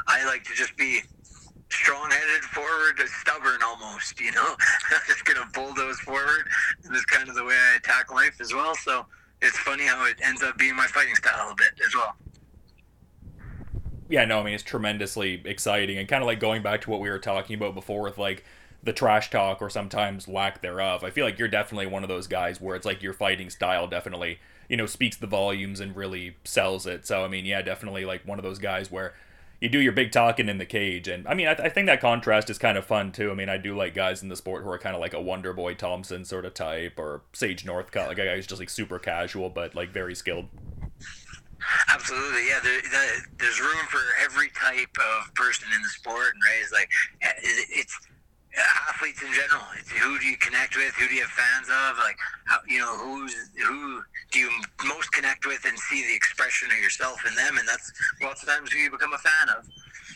I 0.06 0.26
like 0.26 0.44
to 0.44 0.54
just 0.54 0.76
be 0.76 1.00
strong-headed, 1.70 2.42
forward, 2.52 3.00
stubborn 3.22 3.62
almost. 3.64 4.20
You 4.20 4.32
know, 4.32 4.56
just 5.06 5.25
gonna 5.25 5.49
bulldoze 5.54 6.00
forward, 6.00 6.49
and 6.84 6.94
that's 6.94 7.06
kind 7.06 7.30
of 7.30 7.34
the 7.34 7.44
way 7.44 7.56
I 7.56 7.76
attack 7.76 8.12
life 8.12 8.42
as 8.42 8.52
well. 8.52 8.75
So 8.75 9.06
it's 9.40 9.56
funny 9.56 9.87
how 9.87 10.04
it 10.04 10.16
ends 10.22 10.42
up 10.42 10.58
being 10.58 10.76
my 10.76 10.87
fighting 10.87 11.14
style 11.14 11.50
a 11.50 11.54
bit 11.54 11.80
as 11.82 11.94
well 11.94 12.14
yeah, 14.11 14.25
no, 14.25 14.40
I 14.40 14.43
mean 14.43 14.55
it's 14.55 14.62
tremendously 14.62 15.40
exciting 15.45 15.97
and 15.97 16.09
kind 16.09 16.23
of 16.23 16.26
like 16.26 16.40
going 16.40 16.62
back 16.62 16.83
to 16.83 16.90
what 16.90 17.00
we 17.00 17.09
were 17.09 17.19
talking 17.19 17.55
about 17.57 17.75
before 17.75 18.02
with 18.02 18.19
like 18.19 18.45
the 18.83 18.93
trash 18.93 19.31
talk 19.31 19.62
or 19.62 19.71
sometimes 19.71 20.26
lack 20.26 20.62
thereof. 20.62 21.05
I 21.05 21.11
feel 21.11 21.25
like 21.25 21.38
you're 21.38 21.49
definitely 21.49 21.87
one 21.87 22.02
of 22.02 22.09
those 22.09 22.26
guys 22.26 22.61
where 22.61 22.75
it's 22.75 22.87
like 22.87 23.02
your 23.02 23.12
fighting 23.12 23.50
style 23.50 23.87
definitely, 23.87 24.40
you 24.69 24.76
know, 24.76 24.87
speaks 24.87 25.17
the 25.17 25.26
volumes 25.26 25.81
and 25.81 25.95
really 25.95 26.37
sells 26.45 26.87
it. 26.87 27.07
So 27.07 27.25
I 27.25 27.29
mean, 27.29 27.45
yeah, 27.45 27.62
definitely 27.62 28.05
like 28.05 28.26
one 28.26 28.38
of 28.38 28.43
those 28.43 28.59
guys 28.59 28.90
where 28.90 29.14
you 29.61 29.69
do 29.69 29.79
your 29.79 29.93
big 29.93 30.11
talking 30.11 30.49
in 30.49 30.59
the 30.59 30.64
cage 30.64 31.07
and 31.07 31.29
i 31.29 31.35
mean 31.35 31.47
I, 31.47 31.55
th- 31.55 31.67
I, 31.67 31.69
think 31.69 31.87
that 31.87 32.00
contrast 32.00 32.49
is 32.49 32.59
kind 32.59 32.79
of 32.79 32.87
fun 32.87 33.12
too 33.12 33.31
i 33.31 33.35
mean 33.35 33.49
i 33.49 33.59
do 33.59 33.76
like 33.76 33.95
guys 33.95 34.23
in 34.23 34.31
the 34.31 34.37
sport 34.37 34.64
who 34.64 34.71
are 34.71 34.79
kind 34.79 34.95
of 34.95 35.00
like 35.00 35.12
a 35.12 35.21
wonder 35.21 35.52
boy 35.52 35.75
thompson 35.75 36.25
sort 36.25 36.47
of 36.47 36.55
type 36.55 36.95
or 36.99 37.23
sage 37.33 37.64
northcutt 37.64 38.09
like 38.09 38.19
a 38.19 38.25
guy 38.25 38.37
who's 38.37 38.47
just 38.47 38.61
like 38.61 38.71
super 38.71 38.99
casual 38.99 39.50
but 39.50 39.75
like 39.75 39.90
very 39.90 40.14
skilled 40.14 40.47
Absolutely, 41.88 42.49
yeah. 42.49 42.61
There, 42.62 42.81
there's 43.38 43.61
room 43.61 43.87
for 43.88 44.00
every 44.23 44.50
type 44.50 44.97
of 44.97 45.35
person 45.35 45.69
in 45.75 45.83
the 45.83 45.88
sport, 45.88 46.35
and 46.35 46.43
right, 46.47 46.61
it's 46.62 46.73
like 46.73 46.90
it's 47.71 47.99
athletes 48.88 49.23
in 49.23 49.33
general. 49.33 49.64
It's 49.79 49.90
who 49.90 50.19
do 50.19 50.26
you 50.26 50.37
connect 50.37 50.76
with? 50.76 50.95
Who 50.97 51.09
do 51.09 51.14
you 51.14 51.23
have 51.23 51.31
fans 51.31 51.69
of? 51.69 51.99
Like, 51.99 52.17
how, 52.47 52.59
you 52.67 52.79
know, 52.79 52.97
who's 52.97 53.35
who 53.64 54.02
do 54.31 54.38
you 54.38 54.50
most 54.87 55.12
connect 55.12 55.47
with 55.47 55.64
and 55.64 55.79
see 55.79 56.07
the 56.07 56.14
expression 56.14 56.71
of 56.71 56.79
yourself 56.79 57.21
in 57.26 57.35
them? 57.35 57.59
And 57.59 57.69
that's 57.69 57.93
lots 58.23 58.43
of 58.43 58.49
times 58.49 58.73
who 58.73 58.79
you 58.79 58.90
become 58.90 59.12
a 59.12 59.19
fan 59.19 59.49
of. 59.57 59.67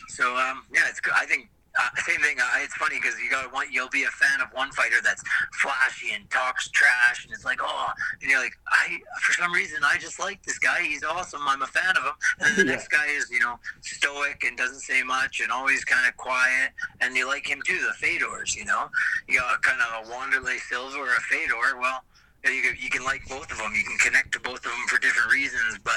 So, 0.09 0.35
um, 0.37 0.63
yeah, 0.73 0.81
it's. 0.87 0.99
I 1.13 1.25
think 1.25 1.49
uh, 1.79 1.89
same 2.01 2.21
thing. 2.21 2.37
Uh, 2.39 2.63
it's 2.63 2.73
funny 2.75 2.95
because 3.01 3.19
you 3.19 3.29
got 3.29 3.51
one. 3.51 3.67
You'll 3.71 3.89
be 3.89 4.03
a 4.03 4.07
fan 4.07 4.41
of 4.41 4.47
one 4.53 4.71
fighter 4.71 4.97
that's 5.03 5.23
flashy 5.61 6.13
and 6.13 6.29
talks 6.29 6.69
trash, 6.69 7.25
and 7.25 7.33
it's 7.33 7.45
like, 7.45 7.59
oh, 7.61 7.89
and 8.21 8.29
you're 8.29 8.39
like, 8.39 8.53
I 8.67 8.97
for 9.21 9.33
some 9.33 9.51
reason 9.51 9.79
I 9.83 9.97
just 9.97 10.19
like 10.19 10.43
this 10.43 10.59
guy. 10.59 10.81
He's 10.81 11.03
awesome. 11.03 11.41
I'm 11.45 11.61
a 11.61 11.67
fan 11.67 11.97
of 11.97 12.03
him. 12.03 12.13
And 12.39 12.47
then 12.47 12.55
the 12.55 12.71
yeah. 12.71 12.77
next 12.77 12.87
guy 12.89 13.07
is, 13.07 13.29
you 13.29 13.39
know, 13.39 13.59
stoic 13.81 14.43
and 14.45 14.57
doesn't 14.57 14.81
say 14.81 15.03
much 15.03 15.41
and 15.41 15.51
always 15.51 15.83
kind 15.83 16.07
of 16.07 16.15
quiet, 16.17 16.71
and 17.01 17.15
you 17.15 17.27
like 17.27 17.47
him 17.47 17.61
too. 17.65 17.79
The 17.79 17.93
Fedors, 17.93 18.55
you 18.55 18.65
know, 18.65 18.89
you 19.27 19.39
got 19.39 19.61
kind 19.61 19.81
of 19.81 20.07
a 20.07 20.11
Wanderlei 20.11 20.59
Silva 20.59 20.97
or 20.97 21.07
a 21.07 21.21
Fedor. 21.21 21.79
Well, 21.79 22.03
you 22.45 22.61
can, 22.61 22.75
you 22.79 22.89
can 22.89 23.03
like 23.03 23.21
both 23.27 23.51
of 23.51 23.57
them. 23.57 23.73
You 23.75 23.83
can 23.83 23.97
connect 23.97 24.31
to 24.33 24.39
both 24.39 24.57
of 24.57 24.71
them 24.71 24.87
for 24.87 24.99
different 24.99 25.31
reasons, 25.31 25.79
but 25.83 25.93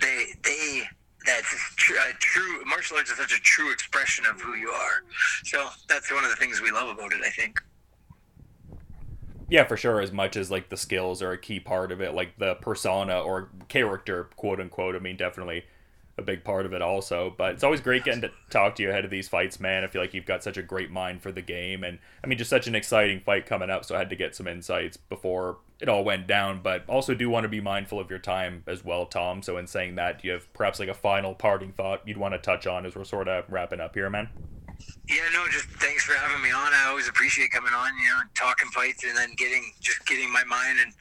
they 0.00 0.26
they 0.42 0.88
that's 1.26 1.74
true, 1.76 1.96
uh, 1.98 2.12
true 2.18 2.64
martial 2.64 2.96
arts 2.96 3.10
is 3.10 3.16
such 3.18 3.32
a 3.32 3.40
true 3.40 3.72
expression 3.72 4.24
of 4.26 4.40
who 4.40 4.54
you 4.54 4.70
are. 4.70 5.02
So 5.44 5.68
that's 5.88 6.10
one 6.12 6.24
of 6.24 6.30
the 6.30 6.36
things 6.36 6.60
we 6.60 6.70
love 6.70 6.88
about 6.88 7.12
it, 7.12 7.20
I 7.24 7.30
think. 7.30 7.60
Yeah, 9.48 9.64
for 9.64 9.76
sure. 9.76 10.00
As 10.00 10.12
much 10.12 10.36
as 10.36 10.50
like 10.50 10.68
the 10.70 10.76
skills 10.76 11.22
are 11.22 11.32
a 11.32 11.38
key 11.38 11.60
part 11.60 11.92
of 11.92 12.00
it, 12.00 12.14
like 12.14 12.38
the 12.38 12.54
persona 12.56 13.20
or 13.20 13.50
character, 13.68 14.24
quote 14.36 14.60
unquote. 14.60 14.96
I 14.96 14.98
mean, 14.98 15.16
definitely 15.16 15.64
a 16.18 16.22
big 16.22 16.44
part 16.44 16.66
of 16.66 16.72
it 16.72 16.82
also. 16.82 17.34
But 17.36 17.54
it's 17.54 17.64
always 17.64 17.80
great 17.80 18.04
getting 18.04 18.22
to 18.22 18.30
talk 18.50 18.76
to 18.76 18.82
you 18.82 18.90
ahead 18.90 19.04
of 19.04 19.10
these 19.10 19.28
fights, 19.28 19.60
man. 19.60 19.84
I 19.84 19.86
feel 19.86 20.00
like 20.00 20.14
you've 20.14 20.26
got 20.26 20.42
such 20.42 20.56
a 20.56 20.62
great 20.62 20.90
mind 20.90 21.22
for 21.22 21.32
the 21.32 21.42
game, 21.42 21.84
and 21.84 21.98
I 22.22 22.26
mean, 22.26 22.38
just 22.38 22.50
such 22.50 22.66
an 22.66 22.74
exciting 22.74 23.20
fight 23.20 23.46
coming 23.46 23.70
up. 23.70 23.84
So 23.84 23.94
I 23.94 23.98
had 23.98 24.10
to 24.10 24.16
get 24.16 24.34
some 24.34 24.46
insights 24.46 24.96
before 24.96 25.58
it 25.80 25.88
all 25.88 26.04
went 26.04 26.26
down. 26.26 26.60
But 26.62 26.84
also 26.88 27.14
do 27.14 27.28
want 27.28 27.44
to 27.44 27.48
be 27.48 27.60
mindful 27.60 28.00
of 28.00 28.10
your 28.10 28.18
time 28.18 28.62
as 28.66 28.84
well, 28.84 29.06
Tom. 29.06 29.42
So 29.42 29.56
in 29.58 29.66
saying 29.66 29.96
that, 29.96 30.22
do 30.22 30.28
you 30.28 30.34
have 30.34 30.52
perhaps 30.52 30.78
like 30.78 30.88
a 30.88 30.94
final 30.94 31.34
parting 31.34 31.72
thought 31.72 32.06
you'd 32.06 32.16
want 32.16 32.34
to 32.34 32.38
touch 32.38 32.66
on 32.66 32.86
as 32.86 32.94
we're 32.94 33.04
sort 33.04 33.28
of 33.28 33.44
wrapping 33.50 33.80
up 33.80 33.94
here, 33.94 34.08
man? 34.10 34.28
Yeah, 35.08 35.22
no, 35.32 35.46
just 35.50 35.66
thanks 35.80 36.04
for 36.04 36.14
having 36.14 36.42
me 36.42 36.50
on. 36.50 36.72
I 36.72 36.86
always 36.88 37.08
appreciate 37.08 37.50
coming 37.50 37.72
on, 37.72 37.90
you 37.98 38.08
know, 38.08 38.20
talking 38.34 38.68
fights 38.70 39.04
and 39.04 39.16
then 39.16 39.30
getting 39.36 39.72
just 39.80 40.04
getting 40.06 40.32
my 40.32 40.44
mind 40.44 40.78
and 40.82 40.92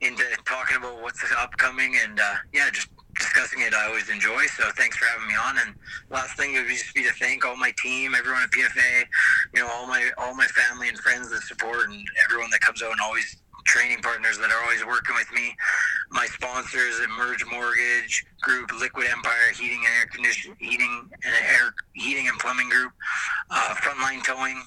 into 0.00 0.24
talking 0.44 0.76
about 0.76 1.00
what's 1.00 1.24
upcoming 1.38 1.96
and 2.04 2.20
uh, 2.20 2.34
yeah, 2.52 2.68
just 2.70 2.88
discussing 3.18 3.60
it 3.60 3.74
I 3.74 3.86
always 3.86 4.08
enjoy. 4.08 4.46
So 4.46 4.64
thanks 4.76 4.96
for 4.96 5.06
having 5.06 5.28
me 5.28 5.34
on. 5.34 5.58
And 5.58 5.74
last 6.10 6.36
thing 6.36 6.54
would 6.54 6.68
just 6.68 6.94
be 6.94 7.02
to 7.04 7.12
thank 7.12 7.44
all 7.44 7.56
my 7.56 7.72
team, 7.78 8.14
everyone 8.14 8.42
at 8.42 8.50
PFA, 8.50 9.04
you 9.54 9.62
know, 9.62 9.68
all 9.72 9.86
my 9.86 10.10
all 10.18 10.34
my 10.34 10.46
family 10.46 10.88
and 10.88 10.98
friends 10.98 11.30
that 11.30 11.42
support, 11.42 11.90
and 11.90 12.06
everyone 12.24 12.50
that 12.50 12.60
comes 12.60 12.82
out 12.82 12.92
and 12.92 13.00
always 13.00 13.36
training 13.64 13.98
partners 14.00 14.38
that 14.38 14.50
are 14.50 14.62
always 14.62 14.84
working 14.86 15.14
with 15.16 15.30
me. 15.34 15.54
My 16.10 16.26
sponsors, 16.26 17.00
Emerge 17.00 17.44
Mortgage 17.50 18.24
Group, 18.40 18.70
Liquid 18.78 19.08
Empire 19.10 19.52
Heating 19.54 19.82
and 19.84 19.94
Air 20.00 20.06
Conditioning, 20.12 20.56
Heating 20.60 21.08
and 21.24 21.34
Air 21.42 21.74
Heating 21.94 22.28
and 22.28 22.38
Plumbing 22.38 22.68
Group, 22.68 22.92
uh, 23.50 23.74
Frontline 23.74 24.22
Towing, 24.24 24.62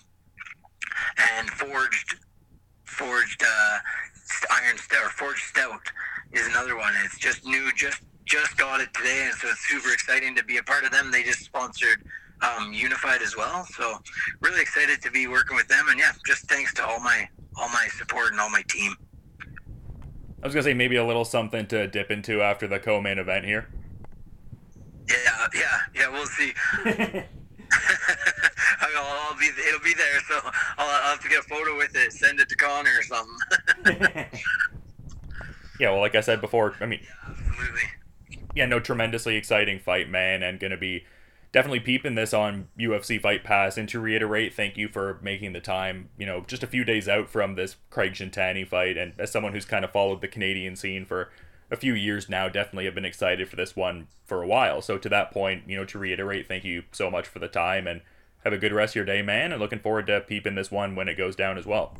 and 1.37 1.49
Forged 1.49 2.15
Forged 2.85 3.43
uh, 3.43 3.77
Iron 4.51 4.77
Stout 4.77 5.05
or 5.05 5.09
Forged 5.09 5.43
Stout 5.43 5.81
is 6.33 6.47
another 6.47 6.75
one. 6.75 6.93
It's 7.05 7.17
just 7.17 7.45
new, 7.45 7.71
just 7.75 8.01
just 8.29 8.57
got 8.57 8.79
it 8.79 8.93
today, 8.93 9.25
and 9.25 9.33
so 9.35 9.49
it's 9.49 9.67
super 9.67 9.91
exciting 9.91 10.35
to 10.35 10.43
be 10.43 10.57
a 10.57 10.63
part 10.63 10.83
of 10.85 10.91
them. 10.91 11.11
They 11.11 11.23
just 11.23 11.39
sponsored 11.39 12.03
um, 12.41 12.71
Unified 12.71 13.21
as 13.21 13.35
well, 13.35 13.65
so 13.65 13.97
really 14.41 14.61
excited 14.61 15.01
to 15.01 15.11
be 15.11 15.27
working 15.27 15.57
with 15.57 15.67
them. 15.67 15.87
And 15.89 15.99
yeah, 15.99 16.11
just 16.25 16.47
thanks 16.47 16.73
to 16.75 16.85
all 16.85 16.99
my 16.99 17.27
all 17.57 17.69
my 17.69 17.87
support 17.97 18.31
and 18.31 18.39
all 18.39 18.49
my 18.49 18.63
team. 18.69 18.95
I 20.41 20.47
was 20.47 20.53
gonna 20.53 20.63
say 20.63 20.73
maybe 20.73 20.95
a 20.95 21.05
little 21.05 21.25
something 21.25 21.67
to 21.67 21.87
dip 21.87 22.11
into 22.11 22.41
after 22.41 22.67
the 22.67 22.79
co-main 22.79 23.19
event 23.19 23.45
here. 23.45 23.67
Yeah, 25.09 25.47
yeah, 25.53 25.79
yeah. 25.95 26.09
We'll 26.09 26.27
see. 26.27 26.53
I'll, 28.81 29.29
I'll, 29.31 29.37
be, 29.37 29.45
it'll 29.67 29.79
be 29.81 29.93
there, 29.93 30.19
so 30.27 30.39
I'll, 30.77 30.87
I'll, 30.87 31.11
have 31.11 31.19
to 31.21 31.29
get 31.29 31.39
a 31.39 31.43
photo 31.43 31.77
with 31.77 31.95
it, 31.95 32.11
send 32.13 32.39
it 32.39 32.49
to 32.49 32.55
Connor 32.55 32.91
or 32.97 33.03
something. 33.03 34.07
yeah, 35.79 35.91
well, 35.91 35.99
like 35.99 36.15
I 36.15 36.21
said 36.21 36.41
before, 36.41 36.75
I 36.79 36.85
mean, 36.85 37.01
yeah, 37.03 37.33
yeah, 38.59 38.65
no, 38.65 38.81
tremendously 38.81 39.37
exciting 39.37 39.79
fight, 39.79 40.09
man, 40.09 40.43
and 40.43 40.59
going 40.59 40.71
to 40.71 40.77
be 40.77 41.05
definitely 41.53 41.79
peeping 41.79 42.15
this 42.15 42.33
on 42.33 42.67
UFC 42.77 43.19
Fight 43.19 43.41
Pass. 43.41 43.77
And 43.77 43.87
to 43.87 44.01
reiterate, 44.01 44.53
thank 44.53 44.75
you 44.75 44.89
for 44.89 45.17
making 45.23 45.53
the 45.53 45.61
time. 45.61 46.09
You 46.17 46.25
know, 46.25 46.43
just 46.45 46.61
a 46.61 46.67
few 46.67 46.83
days 46.83 47.07
out 47.07 47.29
from 47.29 47.55
this 47.55 47.77
Craig 47.89 48.13
Shintani 48.13 48.67
fight, 48.67 48.97
and 48.97 49.13
as 49.17 49.31
someone 49.31 49.53
who's 49.53 49.63
kind 49.63 49.85
of 49.85 49.91
followed 49.91 50.19
the 50.19 50.27
Canadian 50.27 50.75
scene 50.75 51.05
for 51.05 51.31
a 51.71 51.77
few 51.77 51.93
years 51.93 52.27
now, 52.27 52.49
definitely 52.49 52.83
have 52.83 52.95
been 52.95 53.05
excited 53.05 53.47
for 53.47 53.55
this 53.55 53.77
one 53.77 54.07
for 54.25 54.43
a 54.43 54.47
while. 54.47 54.81
So 54.81 54.97
to 54.97 55.07
that 55.07 55.31
point, 55.31 55.63
you 55.67 55.77
know, 55.77 55.85
to 55.85 55.97
reiterate, 55.97 56.49
thank 56.49 56.65
you 56.65 56.83
so 56.91 57.09
much 57.09 57.27
for 57.27 57.39
the 57.39 57.47
time, 57.47 57.87
and 57.87 58.01
have 58.43 58.51
a 58.51 58.57
good 58.57 58.73
rest 58.73 58.91
of 58.91 58.95
your 58.97 59.05
day, 59.05 59.21
man. 59.21 59.53
And 59.53 59.61
looking 59.61 59.79
forward 59.79 60.07
to 60.07 60.19
peeping 60.19 60.55
this 60.55 60.69
one 60.69 60.95
when 60.95 61.07
it 61.07 61.15
goes 61.15 61.37
down 61.37 61.57
as 61.57 61.65
well. 61.65 61.97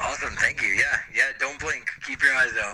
Awesome, 0.00 0.34
thank 0.40 0.60
you. 0.60 0.68
Yeah, 0.70 0.98
yeah. 1.14 1.28
Don't 1.38 1.60
blink. 1.60 1.88
Keep 2.04 2.20
your 2.24 2.34
eyes 2.34 2.50
out. 2.60 2.72